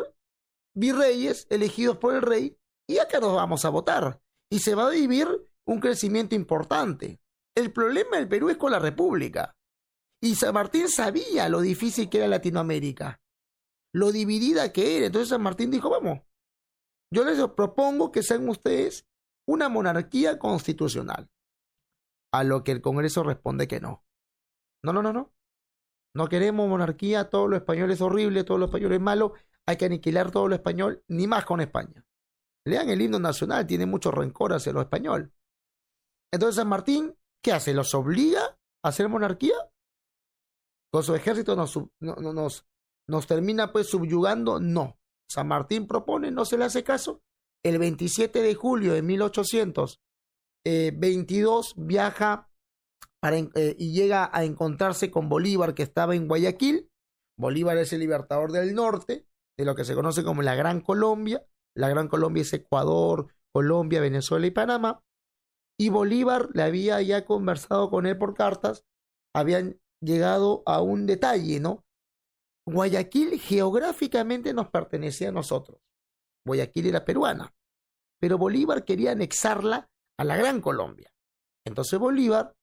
virreyes 0.75 1.47
elegidos 1.49 1.97
por 1.97 2.13
el 2.13 2.21
rey 2.21 2.59
y 2.87 2.99
acá 2.99 3.19
nos 3.19 3.33
vamos 3.33 3.65
a 3.65 3.69
votar. 3.69 4.21
Y 4.51 4.59
se 4.59 4.75
va 4.75 4.87
a 4.87 4.91
vivir 4.91 5.27
un 5.65 5.79
crecimiento 5.79 6.35
importante. 6.35 7.19
El 7.55 7.71
problema 7.71 8.17
del 8.17 8.27
Perú 8.27 8.49
es 8.49 8.57
con 8.57 8.71
la 8.71 8.79
República. 8.79 9.55
Y 10.21 10.35
San 10.35 10.53
Martín 10.53 10.89
sabía 10.89 11.49
lo 11.49 11.61
difícil 11.61 12.09
que 12.09 12.17
era 12.17 12.27
Latinoamérica, 12.27 13.21
lo 13.93 14.11
dividida 14.11 14.73
que 14.73 14.97
era. 14.97 15.05
Entonces 15.05 15.29
San 15.29 15.41
Martín 15.41 15.71
dijo, 15.71 15.89
vamos, 15.89 16.21
yo 17.13 17.23
les 17.23 17.39
propongo 17.49 18.11
que 18.11 18.23
sean 18.23 18.47
ustedes 18.49 19.07
una 19.47 19.69
monarquía 19.69 20.39
constitucional. 20.39 21.29
A 22.33 22.43
lo 22.43 22.63
que 22.63 22.71
el 22.71 22.81
Congreso 22.81 23.23
responde 23.23 23.67
que 23.67 23.79
no. 23.79 24.03
No, 24.83 24.91
no, 24.91 25.01
no, 25.01 25.13
no. 25.13 25.33
No 26.13 26.27
queremos 26.27 26.67
monarquía, 26.67 27.29
todo 27.29 27.47
lo 27.47 27.55
español 27.55 27.91
es 27.91 28.01
horrible, 28.01 28.43
todo 28.43 28.57
lo 28.57 28.65
español 28.65 28.93
es 28.93 29.01
malo, 29.01 29.33
hay 29.65 29.77
que 29.77 29.85
aniquilar 29.85 30.31
todo 30.31 30.47
lo 30.47 30.55
español, 30.55 31.03
ni 31.07 31.27
más 31.27 31.45
con 31.45 31.61
España. 31.61 32.05
Lean 32.65 32.89
el 32.89 33.01
himno 33.01 33.19
nacional, 33.19 33.67
tiene 33.67 33.85
mucho 33.85 34.11
rencor 34.11 34.53
hacia 34.53 34.73
lo 34.73 34.81
español. 34.81 35.33
Entonces 36.31 36.55
San 36.55 36.67
Martín, 36.67 37.15
¿qué 37.45 37.53
hace? 37.53 37.75
¿Los 37.75 37.93
obliga 37.93 38.57
a 38.83 38.89
hacer 38.89 39.07
monarquía? 39.07 39.53
¿Con 40.91 41.03
su 41.03 41.13
ejército 41.13 41.55
nos, 41.55 41.79
nos, 41.99 42.65
nos 43.07 43.27
termina 43.27 43.71
pues 43.71 43.87
subyugando? 43.87 44.59
No. 44.59 44.97
San 45.29 45.47
Martín 45.47 45.85
propone, 45.85 46.31
no 46.31 46.43
se 46.45 46.57
le 46.57 46.65
hace 46.65 46.83
caso. 46.83 47.21
El 47.63 47.77
27 47.77 48.41
de 48.41 48.55
julio 48.55 48.93
de 48.93 49.03
1822 49.03 49.99
eh, 50.65 51.73
viaja 51.77 52.49
para, 53.19 53.37
eh, 53.37 53.75
y 53.77 53.93
llega 53.93 54.31
a 54.33 54.43
encontrarse 54.43 55.11
con 55.11 55.29
Bolívar 55.29 55.75
que 55.75 55.83
estaba 55.83 56.15
en 56.15 56.27
Guayaquil. 56.27 56.89
Bolívar 57.37 57.77
es 57.77 57.93
el 57.93 57.99
libertador 57.99 58.51
del 58.51 58.73
norte, 58.73 59.27
de 59.55 59.65
lo 59.65 59.75
que 59.75 59.85
se 59.85 59.93
conoce 59.93 60.23
como 60.23 60.41
la 60.41 60.55
Gran 60.55 60.81
Colombia. 60.81 61.45
La 61.75 61.89
Gran 61.89 62.07
Colombia 62.07 62.41
es 62.41 62.53
Ecuador, 62.53 63.27
Colombia, 63.53 64.01
Venezuela 64.01 64.47
y 64.47 64.51
Panamá. 64.51 65.03
Y 65.77 65.89
Bolívar 65.89 66.49
le 66.53 66.63
había 66.63 67.01
ya 67.01 67.25
conversado 67.25 67.89
con 67.89 68.05
él 68.05 68.17
por 68.17 68.33
cartas, 68.33 68.85
habían 69.33 69.79
llegado 70.01 70.63
a 70.65 70.81
un 70.81 71.05
detalle, 71.05 71.59
¿no? 71.59 71.85
Guayaquil 72.67 73.39
geográficamente 73.39 74.53
nos 74.53 74.69
pertenecía 74.69 75.29
a 75.29 75.33
nosotros. 75.33 75.79
Guayaquil 76.45 76.87
era 76.87 77.05
peruana, 77.05 77.53
pero 78.19 78.37
Bolívar 78.37 78.85
quería 78.85 79.11
anexarla 79.11 79.89
a 80.17 80.23
la 80.23 80.37
Gran 80.37 80.61
Colombia. 80.61 81.13
Entonces 81.65 81.99
Bolívar 81.99 82.55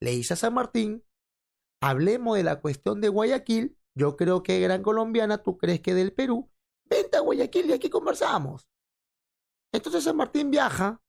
le 0.00 0.10
dice 0.12 0.34
a 0.34 0.36
San 0.36 0.54
Martín, 0.54 1.04
hablemos 1.82 2.36
de 2.36 2.44
la 2.44 2.60
cuestión 2.60 3.00
de 3.00 3.08
Guayaquil, 3.08 3.76
yo 3.94 4.16
creo 4.16 4.42
que 4.42 4.60
Gran 4.60 4.82
Colombiana, 4.82 5.42
tú 5.42 5.56
crees 5.56 5.80
que 5.80 5.94
del 5.94 6.12
Perú, 6.12 6.50
vente 6.88 7.16
a 7.16 7.20
Guayaquil 7.20 7.66
y 7.66 7.72
aquí 7.72 7.88
conversamos. 7.88 8.66
Entonces 9.72 10.04
San 10.04 10.16
Martín 10.16 10.50
viaja, 10.50 11.00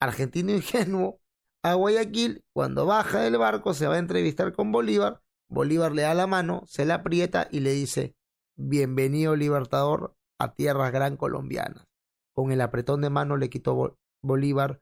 argentino 0.00 0.52
ingenuo, 0.52 1.20
a 1.62 1.74
Guayaquil, 1.74 2.44
cuando 2.52 2.86
baja 2.86 3.20
del 3.20 3.38
barco 3.38 3.74
se 3.74 3.86
va 3.86 3.94
a 3.96 3.98
entrevistar 3.98 4.52
con 4.52 4.70
Bolívar, 4.70 5.22
Bolívar 5.48 5.92
le 5.92 6.02
da 6.02 6.14
la 6.14 6.26
mano, 6.26 6.62
se 6.66 6.84
la 6.84 6.96
aprieta 6.96 7.48
y 7.50 7.60
le 7.60 7.72
dice, 7.72 8.16
bienvenido 8.56 9.36
libertador 9.36 10.16
a 10.38 10.54
tierras 10.54 10.92
gran 10.92 11.16
colombianas. 11.16 11.86
Con 12.34 12.52
el 12.52 12.60
apretón 12.60 13.00
de 13.00 13.10
mano 13.10 13.36
le 13.36 13.48
quitó 13.48 13.98
Bolívar 14.22 14.80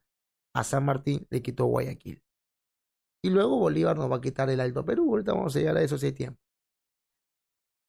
a 0.55 0.65
San 0.65 0.85
Martín, 0.85 1.27
le 1.31 1.43
quitó 1.43 1.67
Guayaquil. 1.67 2.23
Y 3.23 3.31
luego 3.31 3.59
Bolívar 3.59 3.97
nos 3.97 4.11
va 4.11 4.17
a 4.17 4.21
quitar 4.21 4.51
el 4.51 4.61
Alto 4.61 4.85
Perú, 4.85 5.09
ahorita 5.11 5.33
vamos 5.33 5.57
a 5.57 5.59
llegar 5.59 5.77
a 5.77 5.83
eso 5.83 5.97
si 5.97 6.07
hay 6.07 6.13
tiempo. 6.13 6.41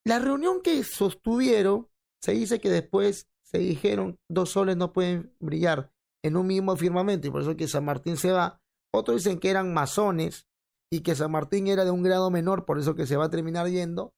La 0.05 0.19
reunión 0.19 0.61
que 0.61 0.83
sostuvieron, 0.83 1.89
se 2.21 2.33
dice 2.33 2.59
que 2.59 2.69
después 2.69 3.27
se 3.43 3.57
dijeron, 3.57 4.17
dos 4.29 4.51
soles 4.51 4.77
no 4.77 4.93
pueden 4.93 5.35
brillar 5.39 5.91
en 6.25 6.37
un 6.37 6.47
mismo 6.47 6.75
firmamento, 6.75 7.27
y 7.27 7.31
por 7.31 7.41
eso 7.43 7.55
que 7.55 7.67
San 7.67 7.85
Martín 7.85 8.17
se 8.17 8.31
va. 8.31 8.59
Otros 8.91 9.23
dicen 9.23 9.39
que 9.39 9.51
eran 9.51 9.73
masones, 9.73 10.47
y 10.91 11.01
que 11.01 11.15
San 11.15 11.31
Martín 11.31 11.67
era 11.67 11.85
de 11.85 11.91
un 11.91 12.01
grado 12.01 12.31
menor, 12.31 12.65
por 12.65 12.79
eso 12.79 12.95
que 12.95 13.05
se 13.05 13.15
va 13.15 13.25
a 13.25 13.29
terminar 13.29 13.67
yendo. 13.67 14.15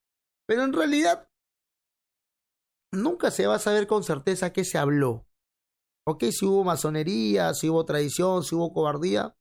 Pero 0.48 0.64
en 0.64 0.72
realidad, 0.72 1.30
nunca 2.94 3.30
se 3.30 3.46
va 3.46 3.56
a 3.56 3.60
saber 3.60 3.88
con 3.88 4.04
certeza 4.04 4.54
qué 4.54 4.64
se 4.64 4.78
habló. 4.78 5.28
Ok, 6.06 6.24
si 6.32 6.46
hubo 6.46 6.64
masonería, 6.64 7.54
si 7.54 7.70
hubo 7.70 7.84
traición, 7.84 8.44
si 8.44 8.56
hubo 8.56 8.72
cobardía. 8.72 9.36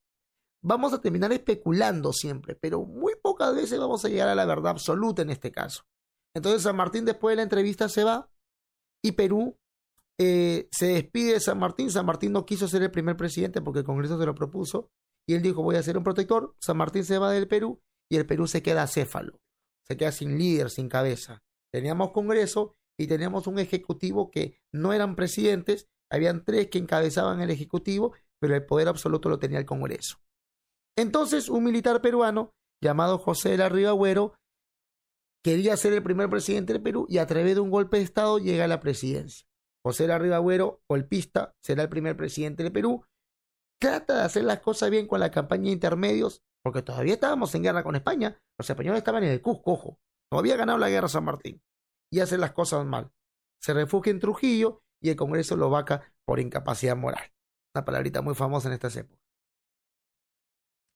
Vamos 0.65 0.93
a 0.93 1.01
terminar 1.01 1.33
especulando 1.33 2.13
siempre, 2.13 2.57
pero 2.57 2.83
muy 2.83 3.15
pocas 3.23 3.55
veces 3.55 3.79
vamos 3.79 4.05
a 4.05 4.09
llegar 4.09 4.29
a 4.29 4.35
la 4.35 4.47
verdad 4.47 4.73
absoluta 4.73 5.23
en 5.23 5.31
este 5.31 5.53
caso. 5.53 5.85
Entonces 6.35 6.63
San 6.63 6.75
Martín 6.75 7.05
después 7.05 7.33
de 7.33 7.37
la 7.37 7.43
entrevista 7.43 7.89
se 7.89 8.03
va 8.03 8.29
y 9.05 9.13
Perú 9.13 9.57
eh, 10.19 10.69
se 10.71 10.87
despide 10.87 11.35
de 11.35 11.41
San 11.41 11.59
Martín. 11.59 11.91
San 11.91 12.07
Martín 12.07 12.33
no 12.33 12.47
quiso 12.47 12.69
ser 12.69 12.83
el 12.83 12.91
primer 12.91 13.17
presidente 13.17 13.61
porque 13.61 13.81
el 13.81 13.85
Congreso 13.85 14.19
se 14.19 14.27
lo 14.27 14.35
propuso 14.35 14.91
y 15.29 15.35
él 15.35 15.43
dijo, 15.43 15.63
voy 15.63 15.77
a 15.77 15.83
ser 15.83 15.99
un 15.99 16.05
protector. 16.05 16.55
San 16.61 16.77
Martín 16.77 17.05
se 17.05 17.19
va 17.19 17.31
del 17.33 17.49
Perú 17.49 17.81
y 18.11 18.17
el 18.17 18.27
Perú 18.27 18.47
se 18.47 18.63
queda 18.63 18.87
céfalo, 18.87 19.41
se 19.87 19.97
queda 19.97 20.13
sin 20.13 20.39
líder, 20.39 20.71
sin 20.71 20.89
cabeza. 20.89 21.43
Teníamos 21.73 22.13
Congreso 22.13 22.75
y 22.99 23.07
teníamos 23.07 23.47
un 23.47 23.59
Ejecutivo 23.59 24.31
que 24.31 24.59
no 24.73 24.93
eran 24.93 25.17
presidentes, 25.17 25.89
habían 26.11 26.45
tres 26.45 26.69
que 26.69 26.79
encabezaban 26.79 27.41
el 27.41 27.51
Ejecutivo, 27.51 28.15
pero 28.41 28.55
el 28.55 28.65
poder 28.65 28.89
absoluto 28.89 29.29
lo 29.29 29.39
tenía 29.39 29.59
el 29.59 29.67
Congreso. 29.67 30.19
Entonces, 30.97 31.49
un 31.49 31.65
militar 31.65 32.01
peruano 32.01 32.55
llamado 32.83 33.19
José 33.19 33.51
de 33.51 33.59
la 33.59 33.69
Ribagüero 33.69 34.35
quería 35.43 35.77
ser 35.77 35.93
el 35.93 36.03
primer 36.03 36.31
presidente 36.31 36.73
del 36.73 36.83
Perú 36.83 37.07
y 37.09 37.19
a 37.19 37.27
través 37.27 37.55
de 37.55 37.61
un 37.61 37.71
golpe 37.71 37.99
de 37.99 38.05
Estado 38.05 38.39
llega 38.39 38.65
a 38.65 38.69
la 38.69 38.81
presidencia. 38.81 39.47
José 39.87 40.03
de 40.03 40.09
la 40.09 40.19
Ribagüero, 40.19 40.83
golpista, 40.89 41.55
será 41.63 41.85
el 41.85 41.89
primer 41.89 42.17
presidente 42.17 42.65
del 42.65 42.73
Perú 42.73 43.05
trata 43.81 44.17
de 44.17 44.23
hacer 44.23 44.43
las 44.43 44.59
cosas 44.59 44.91
bien 44.91 45.07
con 45.07 45.21
la 45.21 45.31
campaña 45.31 45.67
de 45.67 45.71
intermedios, 45.71 46.43
porque 46.65 46.83
todavía 46.83 47.15
estábamos 47.15 47.55
en 47.55 47.63
guerra 47.63 47.85
con 47.85 47.95
España, 47.95 48.43
los 48.59 48.69
españoles 48.69 48.99
estaban 48.99 49.23
en 49.23 49.31
el 49.31 49.41
Cusco, 49.41 49.75
ojo, 49.75 50.01
no 50.33 50.41
había 50.41 50.57
ganado 50.57 50.77
la 50.79 50.89
guerra 50.89 51.07
San 51.07 51.23
Martín, 51.23 51.63
y 52.13 52.19
hace 52.19 52.37
las 52.37 52.51
cosas 52.51 52.85
mal. 52.85 53.13
Se 53.63 53.75
refugia 53.75 54.11
en 54.11 54.19
Trujillo 54.19 54.83
y 55.01 55.11
el 55.11 55.15
Congreso 55.15 55.55
lo 55.55 55.71
vaca 55.71 56.13
por 56.25 56.41
incapacidad 56.41 56.97
moral. 56.97 57.33
Una 57.73 57.85
palabrita 57.85 58.23
muy 58.23 58.35
famosa 58.35 58.67
en 58.67 58.75
estas 58.75 58.97
épocas. 58.97 59.23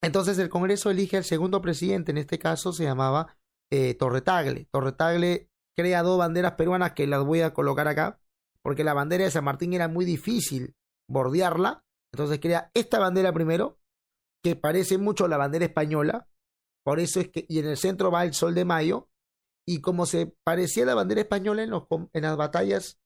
Entonces 0.02 0.36
el 0.40 0.48
Congreso 0.48 0.90
elige 0.90 1.16
al 1.16 1.24
segundo 1.24 1.60
presidente, 1.62 2.10
en 2.10 2.18
este 2.18 2.40
caso 2.40 2.72
se 2.72 2.82
llamaba 2.82 3.36
eh, 3.70 3.94
Torretagle. 3.94 4.66
Torretagle 4.72 5.48
crea 5.76 6.02
dos 6.02 6.18
banderas 6.18 6.54
peruanas 6.54 6.94
que 6.94 7.06
las 7.06 7.22
voy 7.24 7.42
a 7.42 7.54
colocar 7.54 7.86
acá, 7.86 8.20
porque 8.62 8.84
la 8.84 8.94
bandera 8.94 9.24
de 9.24 9.30
San 9.30 9.44
Martín 9.44 9.72
era 9.72 9.88
muy 9.88 10.04
difícil 10.04 10.74
bordearla, 11.08 11.84
entonces 12.12 12.40
crea 12.40 12.70
esta 12.74 12.98
bandera 12.98 13.32
primero, 13.32 13.78
que 14.42 14.56
parece 14.56 14.98
mucho 14.98 15.28
la 15.28 15.36
bandera 15.36 15.64
española, 15.64 16.28
por 16.84 16.98
eso 17.00 17.20
es 17.20 17.28
que, 17.28 17.46
y 17.48 17.58
en 17.58 17.66
el 17.66 17.76
centro 17.76 18.10
va 18.10 18.24
el 18.24 18.34
sol 18.34 18.54
de 18.54 18.64
mayo, 18.64 19.08
y 19.66 19.80
como 19.80 20.06
se 20.06 20.34
parecía 20.44 20.84
la 20.84 20.94
bandera 20.94 21.20
española 21.20 21.62
en, 21.62 21.70
los, 21.70 21.84
las 22.12 22.36
batallas, 22.36 22.98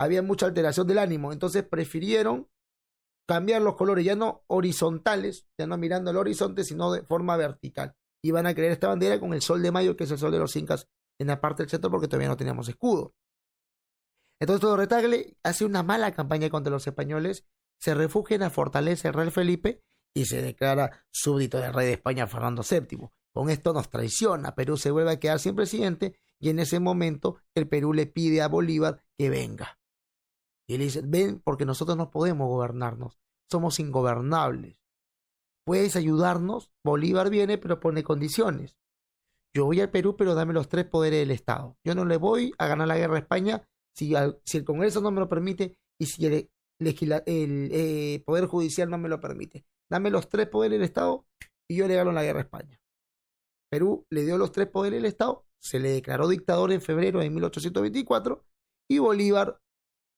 había 0.00 0.22
mucha 0.22 0.46
alteración 0.46 0.86
del 0.86 0.98
ánimo, 0.98 1.32
entonces 1.32 1.62
prefirieron 1.62 2.48
cambiar 3.28 3.62
los 3.62 3.76
colores, 3.76 4.04
ya 4.04 4.14
no 4.14 4.44
horizontales, 4.46 5.48
ya 5.58 5.66
no 5.66 5.76
mirando 5.76 6.10
el 6.10 6.16
horizonte, 6.16 6.64
sino 6.64 6.92
de 6.92 7.02
forma 7.02 7.36
vertical. 7.36 7.94
Y 8.22 8.30
van 8.30 8.46
a 8.46 8.54
crear 8.54 8.72
esta 8.72 8.88
bandera 8.88 9.20
con 9.20 9.34
el 9.34 9.42
sol 9.42 9.62
de 9.62 9.72
mayo, 9.72 9.96
que 9.96 10.04
es 10.04 10.10
el 10.10 10.18
sol 10.18 10.32
de 10.32 10.38
los 10.38 10.54
incas, 10.56 10.88
en 11.18 11.28
la 11.28 11.40
parte 11.40 11.62
del 11.62 11.70
centro, 11.70 11.90
porque 11.90 12.08
todavía 12.08 12.28
no 12.28 12.36
teníamos 12.36 12.68
escudo. 12.68 13.14
Entonces 14.40 14.68
Retagle 14.76 15.36
hace 15.42 15.64
una 15.64 15.82
mala 15.82 16.12
campaña 16.12 16.50
contra 16.50 16.70
los 16.70 16.86
españoles 16.86 17.46
se 17.78 17.94
refugia 17.94 18.36
en 18.36 18.42
la 18.42 18.50
fortaleza 18.50 19.08
del 19.08 19.14
rey 19.14 19.30
Felipe 19.30 19.82
y 20.14 20.26
se 20.26 20.42
declara 20.42 21.06
súbdito 21.10 21.58
del 21.58 21.72
rey 21.72 21.86
de 21.86 21.92
España 21.94 22.26
Fernando 22.26 22.62
VII. 22.68 23.10
con 23.32 23.50
esto 23.50 23.74
nos 23.74 23.90
traiciona, 23.90 24.54
Perú 24.54 24.78
se 24.78 24.90
vuelve 24.90 25.12
a 25.12 25.20
quedar 25.20 25.38
sin 25.38 25.54
presidente 25.54 26.18
y 26.38 26.48
en 26.48 26.58
ese 26.58 26.80
momento 26.80 27.36
el 27.54 27.68
Perú 27.68 27.92
le 27.92 28.06
pide 28.06 28.40
a 28.40 28.48
Bolívar 28.48 29.02
que 29.18 29.28
venga. 29.28 29.78
Y 30.66 30.78
le 30.78 30.84
dice, 30.84 31.02
ven 31.04 31.40
porque 31.40 31.66
nosotros 31.66 31.96
no 31.96 32.10
podemos 32.10 32.48
gobernarnos, 32.48 33.20
somos 33.50 33.78
ingobernables. 33.78 34.78
¿Puedes 35.66 35.96
ayudarnos? 35.96 36.72
Bolívar 36.82 37.28
viene 37.28 37.58
pero 37.58 37.80
pone 37.80 38.02
condiciones. 38.02 38.78
Yo 39.54 39.66
voy 39.66 39.80
al 39.80 39.90
Perú 39.90 40.16
pero 40.16 40.34
dame 40.34 40.54
los 40.54 40.68
tres 40.68 40.86
poderes 40.86 41.20
del 41.20 41.30
Estado. 41.30 41.76
Yo 41.84 41.94
no 41.94 42.04
le 42.04 42.16
voy 42.16 42.54
a 42.58 42.66
ganar 42.66 42.88
la 42.88 42.96
guerra 42.96 43.16
a 43.16 43.20
España 43.20 43.68
si, 43.96 44.14
el 44.14 44.64
Congreso 44.64 45.00
no 45.00 45.10
me 45.10 45.20
lo 45.20 45.28
permite 45.28 45.78
y 45.98 46.06
si 46.06 46.26
el, 46.26 46.50
el 46.78 47.70
eh, 47.72 48.22
Poder 48.24 48.46
Judicial 48.46 48.90
no 48.90 48.98
me 48.98 49.08
lo 49.08 49.20
permite. 49.20 49.64
Dame 49.88 50.10
los 50.10 50.28
tres 50.28 50.48
poderes 50.48 50.78
del 50.78 50.84
Estado 50.84 51.26
y 51.68 51.76
yo 51.76 51.88
le 51.88 51.96
gano 51.96 52.12
la 52.12 52.22
guerra 52.22 52.40
a 52.40 52.42
España. 52.42 52.78
Perú 53.70 54.06
le 54.10 54.24
dio 54.24 54.38
los 54.38 54.52
tres 54.52 54.68
poderes 54.68 55.02
del 55.02 55.08
Estado, 55.10 55.46
se 55.58 55.80
le 55.80 55.90
declaró 55.90 56.28
dictador 56.28 56.72
en 56.72 56.80
febrero 56.80 57.20
de 57.20 57.30
1824 57.30 58.44
y 58.88 58.98
Bolívar 58.98 59.60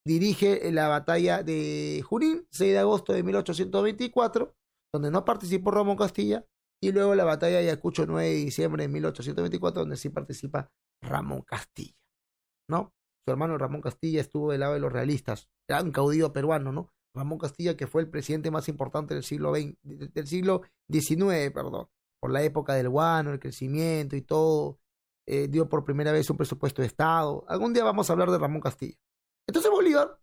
dirige 0.04 0.70
la 0.72 0.88
batalla 0.88 1.42
de 1.42 2.02
Junín, 2.06 2.46
6 2.50 2.72
de 2.72 2.78
agosto 2.78 3.12
de 3.12 3.22
1824, 3.22 4.54
donde 4.92 5.10
no 5.10 5.24
participó 5.24 5.70
Ramón 5.70 5.96
Castilla, 5.96 6.46
y 6.80 6.92
luego 6.92 7.14
la 7.14 7.24
batalla 7.24 7.58
de 7.58 7.68
Ayacucho, 7.68 8.06
9 8.06 8.28
de 8.28 8.34
diciembre 8.34 8.82
de 8.84 8.88
1824, 8.88 9.82
donde 9.82 9.96
sí 9.96 10.08
participa 10.08 10.70
Ramón 11.02 11.42
Castilla, 11.42 11.94
¿no? 12.68 12.92
Su 13.28 13.32
hermano 13.32 13.58
Ramón 13.58 13.82
Castilla 13.82 14.22
estuvo 14.22 14.50
del 14.50 14.60
lado 14.60 14.72
de 14.72 14.80
los 14.80 14.90
realistas, 14.90 15.50
era 15.68 15.82
un 15.82 15.92
caudillo 15.92 16.32
peruano, 16.32 16.72
¿no? 16.72 16.94
Ramón 17.14 17.36
Castilla, 17.38 17.76
que 17.76 17.86
fue 17.86 18.00
el 18.00 18.08
presidente 18.08 18.50
más 18.50 18.70
importante 18.70 19.12
del 19.12 19.22
siglo 19.22 19.52
del 19.52 20.26
siglo 20.26 20.62
XIX, 20.90 21.52
perdón, 21.52 21.90
por 22.22 22.30
la 22.30 22.42
época 22.42 22.72
del 22.72 22.88
guano, 22.88 23.30
el 23.30 23.38
crecimiento 23.38 24.16
y 24.16 24.22
todo, 24.22 24.78
eh, 25.26 25.46
dio 25.48 25.68
por 25.68 25.84
primera 25.84 26.10
vez 26.10 26.30
un 26.30 26.38
presupuesto 26.38 26.80
de 26.80 26.88
Estado. 26.88 27.44
Algún 27.48 27.74
día 27.74 27.84
vamos 27.84 28.08
a 28.08 28.14
hablar 28.14 28.30
de 28.30 28.38
Ramón 28.38 28.62
Castilla. 28.62 28.96
Entonces 29.46 29.70
Bolívar, 29.70 30.18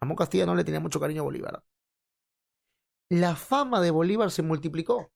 Ramón 0.00 0.16
Castilla 0.16 0.46
no 0.46 0.54
le 0.54 0.62
tenía 0.62 0.78
mucho 0.78 1.00
cariño 1.00 1.22
a 1.22 1.24
Bolívar. 1.24 1.64
La 3.10 3.34
fama 3.34 3.80
de 3.80 3.90
Bolívar 3.90 4.30
se 4.30 4.42
multiplicó, 4.42 5.10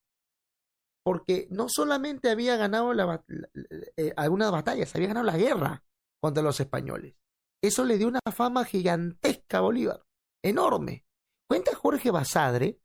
porque 1.05 1.47
no 1.53 1.69
solamente 1.69 2.29
había 2.29 2.57
ganado 2.57 2.93
eh, 2.93 4.13
algunas 4.17 4.51
batallas, 4.51 4.93
había 4.97 5.07
ganado 5.07 5.27
la 5.27 5.37
guerra 5.37 5.85
contra 6.25 6.43
los 6.43 6.59
españoles. 6.59 7.15
Eso 7.63 7.85
le 7.85 7.99
dio 7.99 8.09
una 8.09 8.21
fama 8.35 8.65
gigantesca 8.65 9.59
a 9.59 9.61
Bolívar 9.61 10.07
enorme. 10.43 11.05
Cuenta 11.47 11.75
Jorge 11.75 12.11
Basadre 12.11 12.81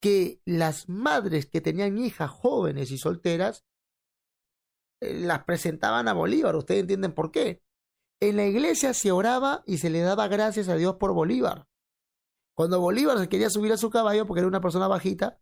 que 0.00 0.40
las 0.44 0.88
madres 0.88 1.46
que 1.46 1.60
tenían 1.60 1.98
hijas 1.98 2.30
jóvenes 2.30 2.92
y 2.92 2.98
solteras 2.98 3.64
eh, 5.00 5.12
las 5.12 5.42
presentaban 5.42 6.06
a 6.06 6.12
Bolívar. 6.12 6.54
Ustedes 6.54 6.82
entienden 6.82 7.12
por 7.12 7.32
qué. 7.32 7.64
En 8.20 8.36
la 8.36 8.46
iglesia 8.46 8.94
se 8.94 9.10
oraba 9.10 9.64
y 9.66 9.78
se 9.78 9.90
le 9.90 9.98
daba 10.02 10.28
gracias 10.28 10.68
a 10.68 10.76
Dios 10.76 10.94
por 11.00 11.12
Bolívar. 11.12 11.66
Cuando 12.56 12.80
Bolívar 12.80 13.18
se 13.18 13.28
quería 13.28 13.50
subir 13.50 13.72
a 13.72 13.76
su 13.76 13.90
caballo, 13.90 14.24
porque 14.24 14.38
era 14.38 14.46
una 14.46 14.60
persona 14.60 14.86
bajita, 14.86 15.40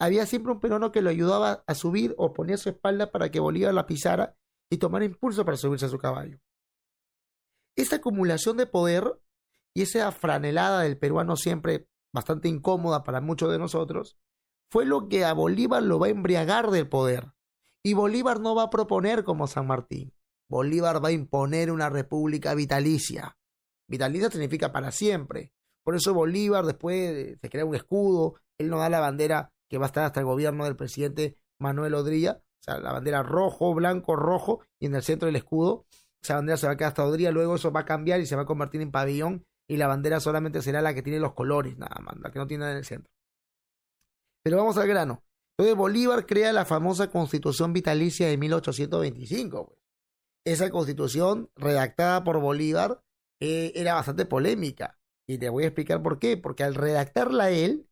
había 0.00 0.24
siempre 0.24 0.52
un 0.52 0.60
peruano 0.60 0.90
que 0.90 1.02
lo 1.02 1.10
ayudaba 1.10 1.64
a 1.66 1.74
subir 1.74 2.14
o 2.16 2.32
ponía 2.32 2.56
su 2.56 2.70
espalda 2.70 3.12
para 3.12 3.30
que 3.30 3.40
Bolívar 3.40 3.74
la 3.74 3.84
pisara 3.84 4.38
y 4.74 4.78
tomara 4.78 5.04
impulso 5.04 5.44
para 5.44 5.56
subirse 5.56 5.86
a 5.86 5.88
su 5.88 5.98
caballo. 5.98 6.38
Esta 7.76 7.96
acumulación 7.96 8.56
de 8.56 8.66
poder 8.66 9.20
y 9.74 9.82
esa 9.82 10.12
franelada 10.12 10.82
del 10.82 10.98
peruano 10.98 11.36
siempre 11.36 11.88
bastante 12.14 12.48
incómoda 12.48 13.02
para 13.02 13.20
muchos 13.20 13.50
de 13.50 13.58
nosotros, 13.58 14.16
fue 14.70 14.86
lo 14.86 15.08
que 15.08 15.24
a 15.24 15.34
Bolívar 15.34 15.82
lo 15.82 15.98
va 15.98 16.06
a 16.06 16.10
embriagar 16.10 16.70
del 16.70 16.88
poder. 16.88 17.32
Y 17.82 17.94
Bolívar 17.94 18.40
no 18.40 18.54
va 18.54 18.64
a 18.64 18.70
proponer 18.70 19.24
como 19.24 19.48
San 19.48 19.66
Martín. 19.66 20.14
Bolívar 20.48 21.04
va 21.04 21.08
a 21.08 21.12
imponer 21.12 21.72
una 21.72 21.90
república 21.90 22.54
vitalicia. 22.54 23.36
Vitalicia 23.88 24.30
significa 24.30 24.72
para 24.72 24.92
siempre. 24.92 25.52
Por 25.82 25.96
eso 25.96 26.14
Bolívar 26.14 26.64
después 26.64 27.36
se 27.40 27.50
crea 27.50 27.64
un 27.64 27.74
escudo, 27.74 28.36
él 28.58 28.70
no 28.70 28.78
da 28.78 28.88
la 28.88 29.00
bandera 29.00 29.52
que 29.68 29.78
va 29.78 29.86
a 29.86 29.88
estar 29.88 30.04
hasta 30.04 30.20
el 30.20 30.26
gobierno 30.26 30.64
del 30.64 30.76
presidente 30.76 31.36
Manuel 31.58 31.94
Odría, 31.94 32.42
o 32.64 32.72
sea, 32.72 32.80
la 32.80 32.92
bandera 32.92 33.22
rojo, 33.22 33.74
blanco, 33.74 34.16
rojo, 34.16 34.60
y 34.80 34.86
en 34.86 34.94
el 34.94 35.02
centro 35.02 35.26
del 35.26 35.36
escudo, 35.36 35.84
esa 36.22 36.36
bandera 36.36 36.56
se 36.56 36.66
va 36.66 36.72
a 36.72 36.76
quedar 36.76 36.88
hasta 36.88 37.04
Odría, 37.04 37.30
luego 37.30 37.56
eso 37.56 37.70
va 37.70 37.80
a 37.80 37.84
cambiar 37.84 38.20
y 38.20 38.26
se 38.26 38.36
va 38.36 38.42
a 38.42 38.46
convertir 38.46 38.80
en 38.80 38.90
pabellón 38.90 39.44
y 39.68 39.76
la 39.76 39.86
bandera 39.86 40.18
solamente 40.20 40.62
será 40.62 40.80
la 40.80 40.94
que 40.94 41.02
tiene 41.02 41.20
los 41.20 41.34
colores, 41.34 41.76
nada 41.76 41.96
más, 42.00 42.16
la 42.20 42.30
que 42.30 42.38
no 42.38 42.46
tiene 42.46 42.62
nada 42.62 42.72
en 42.72 42.78
el 42.78 42.84
centro. 42.86 43.12
Pero 44.42 44.56
vamos 44.56 44.78
al 44.78 44.88
grano. 44.88 45.22
Entonces 45.56 45.76
Bolívar 45.76 46.26
crea 46.26 46.52
la 46.52 46.64
famosa 46.64 47.10
Constitución 47.10 47.72
Vitalicia 47.72 48.28
de 48.28 48.38
1825. 48.38 49.66
Pues. 49.66 49.78
Esa 50.46 50.70
constitución 50.70 51.50
redactada 51.56 52.24
por 52.24 52.40
Bolívar 52.40 53.02
eh, 53.40 53.72
era 53.74 53.94
bastante 53.94 54.26
polémica. 54.26 54.98
Y 55.26 55.38
te 55.38 55.48
voy 55.48 55.64
a 55.64 55.68
explicar 55.68 56.02
por 56.02 56.18
qué. 56.18 56.36
Porque 56.36 56.64
al 56.64 56.74
redactarla 56.74 57.50
él, 57.50 57.88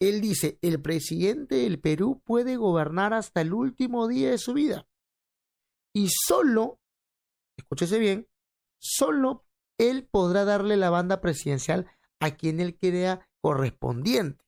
él 0.00 0.20
dice, 0.22 0.58
el 0.62 0.80
presidente 0.80 1.56
del 1.56 1.78
Perú 1.78 2.22
puede 2.24 2.56
gobernar 2.56 3.12
hasta 3.12 3.42
el 3.42 3.52
último 3.52 4.08
día 4.08 4.30
de 4.30 4.38
su 4.38 4.54
vida. 4.54 4.88
Y 5.94 6.08
solo, 6.08 6.80
escúchese 7.58 7.98
bien, 7.98 8.26
solo 8.78 9.44
él 9.78 10.08
podrá 10.10 10.44
darle 10.44 10.76
la 10.76 10.90
banda 10.90 11.20
presidencial 11.20 11.90
a 12.18 12.36
quien 12.36 12.60
él 12.60 12.76
crea 12.78 13.28
correspondiente. 13.42 14.44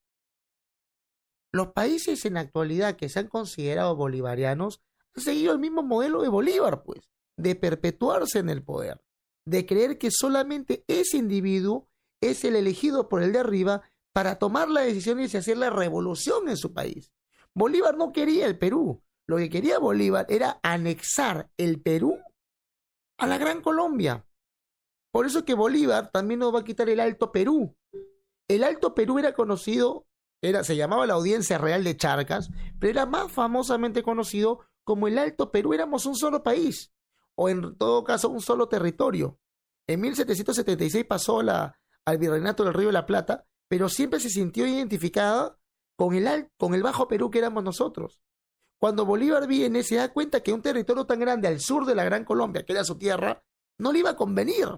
Los 1.52 1.68
países 1.72 2.24
en 2.24 2.34
la 2.34 2.40
actualidad 2.40 2.96
que 2.96 3.10
se 3.10 3.18
han 3.18 3.28
considerado 3.28 3.94
bolivarianos 3.94 4.80
han 5.14 5.22
seguido 5.22 5.52
el 5.52 5.58
mismo 5.58 5.82
modelo 5.82 6.22
de 6.22 6.28
Bolívar, 6.28 6.82
pues, 6.82 7.10
de 7.36 7.54
perpetuarse 7.56 8.38
en 8.38 8.48
el 8.48 8.62
poder, 8.62 9.04
de 9.46 9.66
creer 9.66 9.98
que 9.98 10.10
solamente 10.10 10.84
ese 10.86 11.18
individuo 11.18 11.90
es 12.22 12.44
el 12.44 12.56
elegido 12.56 13.08
por 13.08 13.22
el 13.22 13.32
de 13.32 13.40
arriba 13.40 13.82
para 14.12 14.38
tomar 14.38 14.68
la 14.68 14.82
decisión 14.82 15.20
y 15.20 15.24
hacer 15.24 15.56
la 15.56 15.70
revolución 15.70 16.48
en 16.48 16.56
su 16.56 16.72
país. 16.72 17.12
Bolívar 17.54 17.96
no 17.96 18.12
quería 18.12 18.46
el 18.46 18.58
Perú, 18.58 19.02
lo 19.26 19.36
que 19.36 19.48
quería 19.48 19.78
Bolívar 19.78 20.26
era 20.28 20.58
anexar 20.62 21.50
el 21.56 21.80
Perú 21.80 22.18
a 23.18 23.26
la 23.26 23.38
Gran 23.38 23.60
Colombia. 23.60 24.26
Por 25.10 25.26
eso 25.26 25.44
que 25.44 25.54
Bolívar 25.54 26.10
también 26.10 26.40
nos 26.40 26.54
va 26.54 26.60
a 26.60 26.64
quitar 26.64 26.88
el 26.88 27.00
Alto 27.00 27.32
Perú. 27.32 27.76
El 28.48 28.64
Alto 28.64 28.94
Perú 28.94 29.18
era 29.18 29.32
conocido, 29.32 30.06
era, 30.42 30.64
se 30.64 30.76
llamaba 30.76 31.06
la 31.06 31.14
Audiencia 31.14 31.58
Real 31.58 31.84
de 31.84 31.96
Charcas, 31.96 32.50
pero 32.78 32.90
era 32.90 33.06
más 33.06 33.30
famosamente 33.30 34.02
conocido 34.02 34.60
como 34.84 35.06
el 35.06 35.18
Alto 35.18 35.50
Perú. 35.52 35.72
Éramos 35.72 36.06
un 36.06 36.16
solo 36.16 36.42
país, 36.42 36.92
o 37.34 37.48
en 37.48 37.76
todo 37.76 38.04
caso 38.04 38.28
un 38.28 38.40
solo 38.40 38.68
territorio. 38.68 39.38
En 39.86 40.00
1776 40.00 41.04
pasó 41.04 41.42
la, 41.42 41.78
al 42.04 42.18
Virreinato 42.18 42.64
del 42.64 42.74
Río 42.74 42.88
de 42.88 42.94
la 42.94 43.06
Plata, 43.06 43.46
pero 43.72 43.88
siempre 43.88 44.20
se 44.20 44.28
sintió 44.28 44.66
identificada 44.66 45.58
con 45.96 46.14
el, 46.14 46.50
con 46.58 46.74
el 46.74 46.82
Bajo 46.82 47.08
Perú 47.08 47.30
que 47.30 47.38
éramos 47.38 47.64
nosotros. 47.64 48.20
Cuando 48.78 49.06
Bolívar 49.06 49.46
viene, 49.46 49.82
se 49.82 49.94
da 49.94 50.12
cuenta 50.12 50.42
que 50.42 50.52
un 50.52 50.60
territorio 50.60 51.06
tan 51.06 51.18
grande 51.18 51.48
al 51.48 51.58
sur 51.58 51.86
de 51.86 51.94
la 51.94 52.04
Gran 52.04 52.26
Colombia, 52.26 52.66
que 52.66 52.74
era 52.74 52.84
su 52.84 52.98
tierra, 52.98 53.42
no 53.78 53.90
le 53.90 54.00
iba 54.00 54.10
a 54.10 54.14
convenir. 54.16 54.68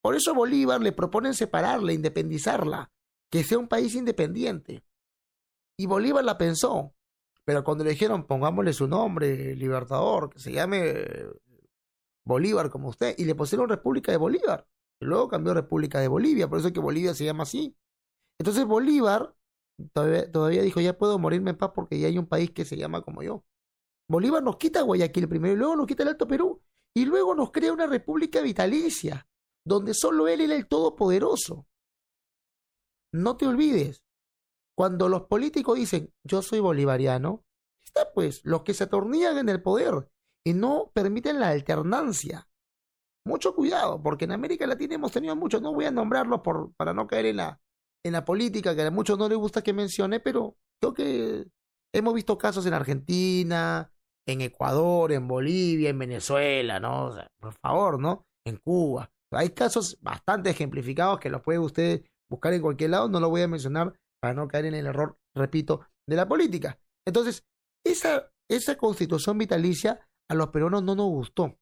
Por 0.00 0.14
eso 0.14 0.36
Bolívar 0.36 0.80
le 0.80 0.92
proponen 0.92 1.34
separarla, 1.34 1.92
independizarla, 1.92 2.92
que 3.28 3.42
sea 3.42 3.58
un 3.58 3.66
país 3.66 3.96
independiente. 3.96 4.84
Y 5.76 5.86
Bolívar 5.86 6.24
la 6.24 6.38
pensó, 6.38 6.94
pero 7.44 7.64
cuando 7.64 7.82
le 7.82 7.90
dijeron 7.90 8.24
pongámosle 8.24 8.72
su 8.72 8.86
nombre, 8.86 9.56
Libertador, 9.56 10.30
que 10.30 10.38
se 10.38 10.52
llame 10.52 11.04
Bolívar 12.24 12.70
como 12.70 12.90
usted, 12.90 13.16
y 13.18 13.24
le 13.24 13.34
pusieron 13.34 13.68
República 13.68 14.12
de 14.12 14.18
Bolívar. 14.18 14.64
Luego 15.00 15.26
cambió 15.26 15.54
República 15.54 15.98
de 15.98 16.06
Bolivia, 16.06 16.46
por 16.46 16.60
eso 16.60 16.68
es 16.68 16.72
que 16.72 16.78
Bolivia 16.78 17.14
se 17.14 17.24
llama 17.24 17.42
así. 17.42 17.74
Entonces 18.38 18.64
Bolívar 18.64 19.34
todavía, 19.92 20.62
dijo, 20.62 20.80
ya 20.80 20.96
puedo 20.96 21.18
morirme 21.18 21.50
en 21.50 21.56
paz 21.56 21.72
porque 21.74 21.98
ya 21.98 22.08
hay 22.08 22.18
un 22.18 22.26
país 22.26 22.50
que 22.50 22.64
se 22.64 22.76
llama 22.76 23.02
como 23.02 23.22
yo. 23.22 23.44
Bolívar 24.08 24.42
nos 24.42 24.56
quita 24.56 24.82
Guayaquil 24.82 25.28
primero 25.28 25.54
y 25.54 25.56
luego 25.56 25.76
nos 25.76 25.86
quita 25.86 26.02
el 26.02 26.10
Alto 26.10 26.26
Perú 26.26 26.62
y 26.94 27.04
luego 27.04 27.34
nos 27.34 27.50
crea 27.52 27.72
una 27.72 27.86
república 27.86 28.40
vitalicia 28.40 29.26
donde 29.64 29.94
solo 29.94 30.28
Él 30.28 30.40
era 30.40 30.54
el 30.54 30.66
Todopoderoso. 30.66 31.66
No 33.12 33.36
te 33.36 33.46
olvides, 33.46 34.02
cuando 34.76 35.08
los 35.08 35.22
políticos 35.22 35.76
dicen 35.76 36.12
yo 36.24 36.42
soy 36.42 36.60
bolivariano, 36.60 37.44
está 37.82 38.12
pues 38.12 38.40
los 38.44 38.62
que 38.62 38.74
se 38.74 38.84
atornillan 38.84 39.38
en 39.38 39.48
el 39.48 39.62
poder 39.62 40.10
y 40.44 40.54
no 40.54 40.90
permiten 40.94 41.40
la 41.40 41.48
alternancia. 41.48 42.48
Mucho 43.24 43.54
cuidado, 43.54 44.02
porque 44.02 44.24
en 44.24 44.32
América 44.32 44.66
Latina 44.66 44.94
hemos 44.94 45.12
tenido 45.12 45.36
muchos, 45.36 45.60
no 45.60 45.74
voy 45.74 45.84
a 45.84 45.90
nombrarlos 45.90 46.40
por, 46.40 46.72
para 46.74 46.94
no 46.94 47.06
caer 47.06 47.26
en 47.26 47.36
la, 47.36 47.60
en 48.04 48.12
la 48.12 48.24
política, 48.24 48.74
que 48.74 48.82
a 48.82 48.90
muchos 48.90 49.18
no 49.18 49.28
les 49.28 49.38
gusta 49.38 49.62
que 49.62 49.72
mencione, 49.72 50.20
pero 50.20 50.56
creo 50.80 50.94
que 50.94 51.46
hemos 51.92 52.14
visto 52.14 52.38
casos 52.38 52.64
en 52.66 52.74
Argentina, 52.74 53.90
en 54.26 54.40
Ecuador, 54.40 55.12
en 55.12 55.26
Bolivia, 55.26 55.90
en 55.90 55.98
Venezuela, 55.98 56.80
¿no? 56.80 57.14
por 57.40 57.54
favor, 57.54 57.98
¿no? 57.98 58.26
En 58.46 58.56
Cuba. 58.56 59.10
Hay 59.32 59.50
casos 59.50 59.98
bastante 60.00 60.50
ejemplificados 60.50 61.18
que 61.20 61.30
los 61.30 61.42
puede 61.42 61.58
usted 61.58 62.04
buscar 62.30 62.52
en 62.52 62.62
cualquier 62.62 62.90
lado, 62.90 63.08
no 63.08 63.20
lo 63.20 63.30
voy 63.30 63.42
a 63.42 63.48
mencionar 63.48 63.94
para 64.20 64.34
no 64.34 64.48
caer 64.48 64.66
en 64.66 64.74
el 64.74 64.86
error, 64.86 65.18
repito, 65.34 65.80
de 66.06 66.16
la 66.16 66.28
política. 66.28 66.78
Entonces, 67.06 67.44
esa 67.84 68.30
esa 68.48 68.76
constitución 68.76 69.38
vitalicia 69.38 70.00
a 70.28 70.34
los 70.34 70.48
peruanos 70.48 70.82
no 70.82 70.94
nos 70.94 71.06
gustó. 71.06 71.58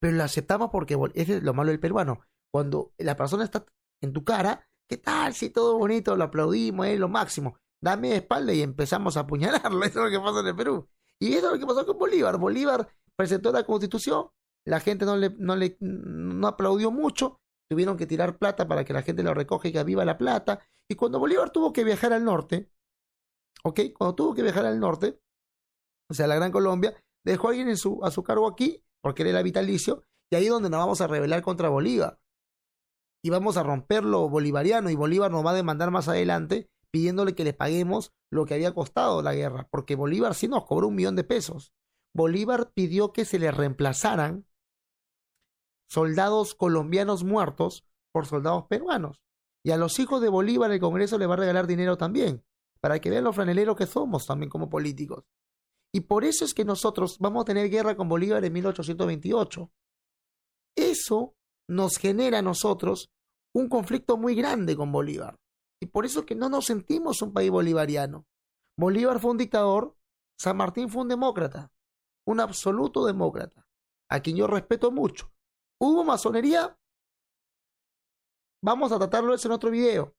Pero 0.00 0.16
la 0.16 0.24
aceptamos 0.24 0.70
porque 0.70 0.98
ese 1.14 1.36
es 1.36 1.42
lo 1.42 1.54
malo 1.54 1.70
del 1.70 1.80
peruano. 1.80 2.20
Cuando 2.52 2.92
la 2.98 3.16
persona 3.16 3.44
está 3.44 3.64
en 4.02 4.12
tu 4.12 4.24
cara, 4.24 4.68
¿qué 4.88 4.96
tal? 4.98 5.34
Si 5.34 5.50
todo 5.50 5.78
bonito, 5.78 6.16
lo 6.16 6.24
aplaudimos, 6.24 6.86
es 6.86 6.98
lo 6.98 7.08
máximo. 7.08 7.58
Dame 7.82 8.10
de 8.10 8.16
espalda 8.16 8.52
y 8.52 8.62
empezamos 8.62 9.16
a 9.16 9.20
apuñalarlo. 9.20 9.82
Eso 9.84 10.04
es 10.04 10.04
lo 10.04 10.10
que 10.10 10.24
pasa 10.24 10.40
en 10.40 10.46
el 10.46 10.56
Perú. 10.56 10.88
Y 11.20 11.34
eso 11.34 11.46
es 11.46 11.52
lo 11.52 11.58
que 11.58 11.66
pasó 11.66 11.86
con 11.86 11.98
Bolívar. 11.98 12.38
Bolívar 12.38 12.88
presentó 13.16 13.52
la 13.52 13.64
constitución, 13.64 14.28
la 14.66 14.80
gente 14.80 15.04
no 15.04 15.16
le, 15.16 15.30
no 15.38 15.56
le 15.56 15.76
no 15.80 16.48
aplaudió 16.48 16.90
mucho, 16.90 17.40
tuvieron 17.70 17.96
que 17.96 18.06
tirar 18.06 18.38
plata 18.38 18.66
para 18.66 18.84
que 18.84 18.92
la 18.92 19.02
gente 19.02 19.22
lo 19.22 19.32
recoja 19.32 19.68
y 19.68 19.72
que 19.72 19.84
viva 19.84 20.04
la 20.04 20.18
plata. 20.18 20.60
Y 20.88 20.96
cuando 20.96 21.18
Bolívar 21.18 21.50
tuvo 21.50 21.72
que 21.72 21.84
viajar 21.84 22.12
al 22.12 22.24
norte, 22.24 22.70
¿ok? 23.62 23.80
Cuando 23.96 24.14
tuvo 24.14 24.34
que 24.34 24.42
viajar 24.42 24.66
al 24.66 24.80
norte, 24.80 25.20
o 26.10 26.14
sea, 26.14 26.26
la 26.26 26.36
Gran 26.36 26.52
Colombia, 26.52 26.94
dejó 27.24 27.48
a 27.48 27.50
alguien 27.50 27.68
en 27.68 27.76
su, 27.76 28.00
a 28.04 28.10
su 28.10 28.22
cargo 28.22 28.46
aquí, 28.46 28.84
porque 29.02 29.22
él 29.22 29.28
era 29.28 29.42
vitalicio, 29.42 30.04
y 30.30 30.36
ahí 30.36 30.44
es 30.44 30.50
donde 30.50 30.70
nos 30.70 30.80
vamos 30.80 31.00
a 31.00 31.06
rebelar 31.06 31.42
contra 31.42 31.68
Bolívar. 31.68 32.18
Y 33.24 33.30
vamos 33.30 33.56
a 33.56 33.62
romper 33.62 34.04
lo 34.04 34.28
bolivariano, 34.28 34.90
y 34.90 34.96
Bolívar 34.96 35.30
nos 35.30 35.46
va 35.46 35.52
a 35.52 35.54
demandar 35.54 35.90
más 35.90 36.08
adelante 36.08 36.68
pidiéndole 36.90 37.34
que 37.34 37.42
le 37.42 37.54
paguemos 37.54 38.12
lo 38.30 38.44
que 38.44 38.52
había 38.52 38.74
costado 38.74 39.22
la 39.22 39.34
guerra, 39.34 39.66
porque 39.70 39.96
Bolívar 39.96 40.34
sí 40.34 40.46
nos 40.46 40.66
cobró 40.66 40.88
un 40.88 40.94
millón 40.94 41.16
de 41.16 41.24
pesos. 41.24 41.72
Bolívar 42.12 42.72
pidió 42.74 43.14
que 43.14 43.24
se 43.24 43.38
le 43.38 43.50
reemplazaran 43.50 44.46
soldados 45.88 46.54
colombianos 46.54 47.24
muertos 47.24 47.86
por 48.12 48.26
soldados 48.26 48.66
peruanos. 48.68 49.22
Y 49.64 49.70
a 49.70 49.78
los 49.78 49.98
hijos 49.98 50.20
de 50.20 50.28
Bolívar 50.28 50.70
el 50.70 50.78
Congreso 50.78 51.16
le 51.16 51.26
va 51.26 51.32
a 51.32 51.38
regalar 51.38 51.66
dinero 51.66 51.96
también, 51.96 52.44
para 52.80 53.00
que 53.00 53.08
vean 53.08 53.24
los 53.24 53.34
franeleros 53.34 53.74
que 53.74 53.86
somos 53.86 54.26
también 54.26 54.50
como 54.50 54.68
políticos. 54.68 55.24
Y 55.94 56.00
por 56.00 56.24
eso 56.24 56.44
es 56.44 56.52
que 56.52 56.66
nosotros 56.66 57.16
vamos 57.20 57.40
a 57.40 57.46
tener 57.46 57.70
guerra 57.70 57.96
con 57.96 58.06
Bolívar 58.06 58.44
en 58.44 58.52
1828. 58.52 59.72
Eso 60.76 61.34
nos 61.66 61.96
genera 61.96 62.40
a 62.40 62.42
nosotros 62.42 63.10
un 63.54 63.68
conflicto 63.68 64.16
muy 64.16 64.34
grande 64.34 64.76
con 64.76 64.92
Bolívar. 64.92 65.38
Y 65.80 65.86
por 65.86 66.04
eso 66.04 66.20
es 66.20 66.26
que 66.26 66.34
no 66.34 66.48
nos 66.48 66.66
sentimos 66.66 67.22
un 67.22 67.32
país 67.32 67.50
bolivariano. 67.50 68.26
Bolívar 68.76 69.20
fue 69.20 69.30
un 69.30 69.38
dictador, 69.38 69.96
San 70.38 70.56
Martín 70.56 70.88
fue 70.88 71.02
un 71.02 71.08
demócrata, 71.08 71.72
un 72.26 72.40
absoluto 72.40 73.06
demócrata, 73.06 73.66
a 74.10 74.20
quien 74.20 74.36
yo 74.36 74.46
respeto 74.46 74.90
mucho. 74.90 75.32
¿Hubo 75.80 76.04
masonería? 76.04 76.78
Vamos 78.62 78.92
a 78.92 78.98
tratarlo 78.98 79.34
eso 79.34 79.48
en 79.48 79.52
otro 79.52 79.70
video. 79.70 80.16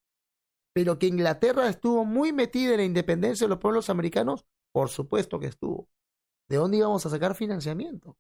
Pero 0.74 1.00
que 1.00 1.08
Inglaterra 1.08 1.68
estuvo 1.68 2.06
muy 2.06 2.32
metida 2.32 2.72
en 2.72 2.78
la 2.78 2.84
independencia 2.84 3.46
de 3.46 3.50
los 3.50 3.60
pueblos 3.60 3.90
americanos, 3.90 4.46
por 4.74 4.90
supuesto 4.90 5.40
que 5.40 5.48
estuvo. 5.48 5.90
¿De 6.48 6.58
dónde 6.58 6.78
íbamos 6.78 7.06
a 7.06 7.10
sacar 7.10 7.36
financiamiento? 7.36 8.18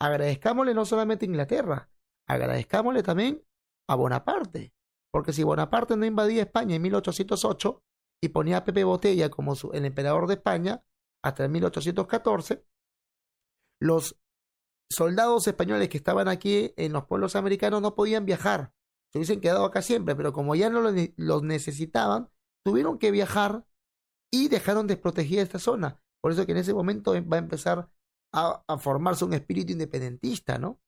Agradezcámosle 0.00 0.74
no 0.74 0.84
solamente 0.84 1.26
a 1.26 1.28
Inglaterra, 1.28 1.90
agradezcámosle 2.26 3.02
también 3.02 3.44
a 3.88 3.94
Bonaparte. 3.94 4.72
Porque 5.10 5.32
si 5.32 5.42
Bonaparte 5.42 5.96
no 5.96 6.04
invadía 6.04 6.42
España 6.42 6.76
en 6.76 6.82
1808 6.82 7.82
y 8.22 8.28
ponía 8.28 8.58
a 8.58 8.64
Pepe 8.64 8.84
Botella 8.84 9.30
como 9.30 9.54
el 9.72 9.84
emperador 9.84 10.26
de 10.26 10.34
España 10.34 10.84
hasta 11.22 11.44
el 11.44 11.50
1814, 11.50 12.64
los 13.80 14.16
soldados 14.90 15.46
españoles 15.46 15.88
que 15.88 15.98
estaban 15.98 16.28
aquí 16.28 16.72
en 16.76 16.92
los 16.92 17.06
pueblos 17.06 17.36
americanos 17.36 17.82
no 17.82 17.94
podían 17.94 18.24
viajar. 18.24 18.72
Se 19.12 19.18
hubiesen 19.18 19.40
quedado 19.40 19.64
acá 19.64 19.82
siempre, 19.82 20.14
pero 20.14 20.32
como 20.32 20.54
ya 20.54 20.70
no 20.70 20.82
los 21.16 21.42
necesitaban, 21.42 22.30
tuvieron 22.64 22.98
que 22.98 23.10
viajar 23.10 23.66
y 24.30 24.48
dejaron 24.48 24.86
desprotegida 24.86 25.42
esta 25.42 25.58
zona. 25.58 26.02
Por 26.20 26.32
eso 26.32 26.44
que 26.44 26.52
en 26.52 26.58
ese 26.58 26.74
momento 26.74 27.12
va 27.26 27.36
a 27.36 27.40
empezar 27.40 27.90
a, 28.32 28.78
formarse 28.78 29.24
un 29.24 29.32
espíritu 29.32 29.72
independentista, 29.72 30.58
¿no? 30.58 30.80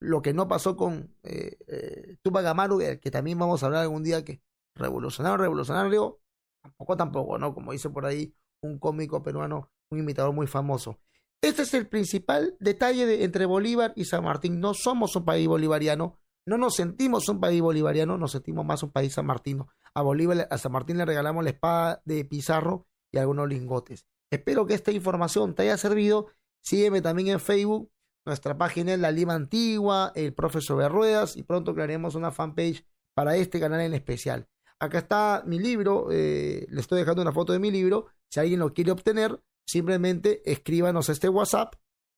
Lo 0.00 0.22
que 0.22 0.34
no 0.34 0.46
pasó 0.48 0.76
con 0.76 1.14
eh, 1.22 1.56
eh, 1.66 2.16
Tupac 2.22 2.44
Amaru, 2.46 2.78
que 3.00 3.10
también 3.10 3.38
vamos 3.38 3.62
a 3.62 3.66
hablar 3.66 3.82
algún 3.82 4.02
día 4.02 4.24
que 4.24 4.42
revolucionario, 4.74 5.38
revolucionario, 5.38 6.20
tampoco, 6.62 6.96
tampoco, 6.96 7.38
¿no? 7.38 7.54
Como 7.54 7.72
dice 7.72 7.88
por 7.90 8.06
ahí 8.06 8.34
un 8.60 8.78
cómico 8.78 9.22
peruano, 9.22 9.70
un 9.90 9.98
imitador 9.98 10.34
muy 10.34 10.46
famoso. 10.46 10.98
Este 11.42 11.62
es 11.62 11.74
el 11.74 11.88
principal 11.88 12.56
detalle 12.60 13.06
de, 13.06 13.24
entre 13.24 13.46
Bolívar 13.46 13.92
y 13.96 14.04
San 14.04 14.24
Martín. 14.24 14.60
No 14.60 14.74
somos 14.74 15.16
un 15.16 15.24
país 15.24 15.46
bolivariano, 15.46 16.18
no 16.46 16.58
nos 16.58 16.74
sentimos 16.74 17.28
un 17.28 17.40
país 17.40 17.60
bolivariano, 17.60 18.18
nos 18.18 18.32
sentimos 18.32 18.64
más 18.64 18.82
un 18.82 18.90
país 18.90 19.14
sanmartino. 19.14 19.68
A 19.94 20.02
Bolívar, 20.02 20.48
a 20.50 20.58
San 20.58 20.72
Martín 20.72 20.98
le 20.98 21.04
regalamos 21.04 21.44
la 21.44 21.50
espada 21.50 22.02
de 22.04 22.24
Pizarro 22.24 22.86
y 23.12 23.18
algunos 23.18 23.48
lingotes. 23.48 24.06
Espero 24.30 24.66
que 24.66 24.74
esta 24.74 24.92
información 24.92 25.54
te 25.54 25.62
haya 25.62 25.76
servido. 25.76 26.28
Sígueme 26.62 27.00
también 27.00 27.28
en 27.28 27.40
Facebook. 27.40 27.90
Nuestra 28.26 28.58
página 28.58 28.92
es 28.92 28.98
La 28.98 29.12
Lima 29.12 29.34
Antigua, 29.34 30.10
el 30.16 30.34
profesor 30.34 30.82
de 30.82 30.88
Ruedas 30.88 31.36
y 31.36 31.44
pronto 31.44 31.72
crearemos 31.74 32.16
una 32.16 32.32
fanpage 32.32 32.84
para 33.14 33.36
este 33.36 33.60
canal 33.60 33.80
en 33.80 33.94
especial. 33.94 34.48
Acá 34.80 34.98
está 34.98 35.44
mi 35.46 35.60
libro, 35.60 36.08
eh, 36.10 36.66
le 36.68 36.80
estoy 36.80 36.98
dejando 36.98 37.22
una 37.22 37.30
foto 37.32 37.52
de 37.52 37.60
mi 37.60 37.70
libro. 37.70 38.06
Si 38.28 38.40
alguien 38.40 38.58
lo 38.58 38.74
quiere 38.74 38.90
obtener, 38.90 39.40
simplemente 39.64 40.42
escríbanos 40.50 41.08
a 41.08 41.12
este 41.12 41.28
WhatsApp, 41.28 41.76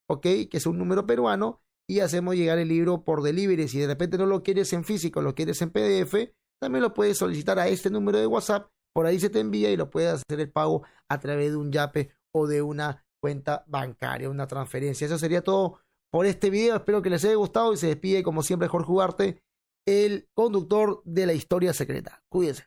ok, 0.08 0.22
que 0.22 0.48
es 0.52 0.64
un 0.64 0.78
número 0.78 1.06
peruano, 1.06 1.60
y 1.86 2.00
hacemos 2.00 2.36
llegar 2.36 2.58
el 2.58 2.68
libro 2.68 3.04
por 3.04 3.22
delivery. 3.22 3.68
Si 3.68 3.78
de 3.78 3.88
repente 3.88 4.16
no 4.16 4.24
lo 4.24 4.42
quieres 4.42 4.72
en 4.72 4.84
físico, 4.84 5.20
lo 5.20 5.34
quieres 5.34 5.60
en 5.60 5.70
PDF, 5.70 6.32
también 6.58 6.82
lo 6.82 6.94
puedes 6.94 7.18
solicitar 7.18 7.58
a 7.58 7.68
este 7.68 7.90
número 7.90 8.18
de 8.18 8.26
WhatsApp. 8.26 8.70
Por 8.94 9.04
ahí 9.04 9.20
se 9.20 9.28
te 9.28 9.40
envía 9.40 9.70
y 9.70 9.76
lo 9.76 9.90
puedes 9.90 10.14
hacer 10.14 10.40
el 10.40 10.50
pago 10.50 10.84
a 11.06 11.20
través 11.20 11.50
de 11.50 11.56
un 11.58 11.70
YAPE 11.70 12.12
o 12.32 12.46
de 12.46 12.62
una 12.62 13.04
cuenta 13.20 13.62
bancaria, 13.66 14.30
una 14.30 14.46
transferencia. 14.46 15.06
Eso 15.06 15.18
sería 15.18 15.42
todo 15.42 15.80
por 16.10 16.26
este 16.26 16.50
video. 16.50 16.76
Espero 16.76 17.02
que 17.02 17.10
les 17.10 17.24
haya 17.24 17.34
gustado 17.34 17.72
y 17.72 17.76
se 17.76 17.88
despide 17.88 18.22
como 18.22 18.42
siempre 18.42 18.68
Jorge 18.68 18.90
Ugarte, 18.90 19.42
el 19.86 20.28
conductor 20.34 21.02
de 21.04 21.26
la 21.26 21.32
historia 21.32 21.72
secreta. 21.72 22.22
Cuídense. 22.28 22.64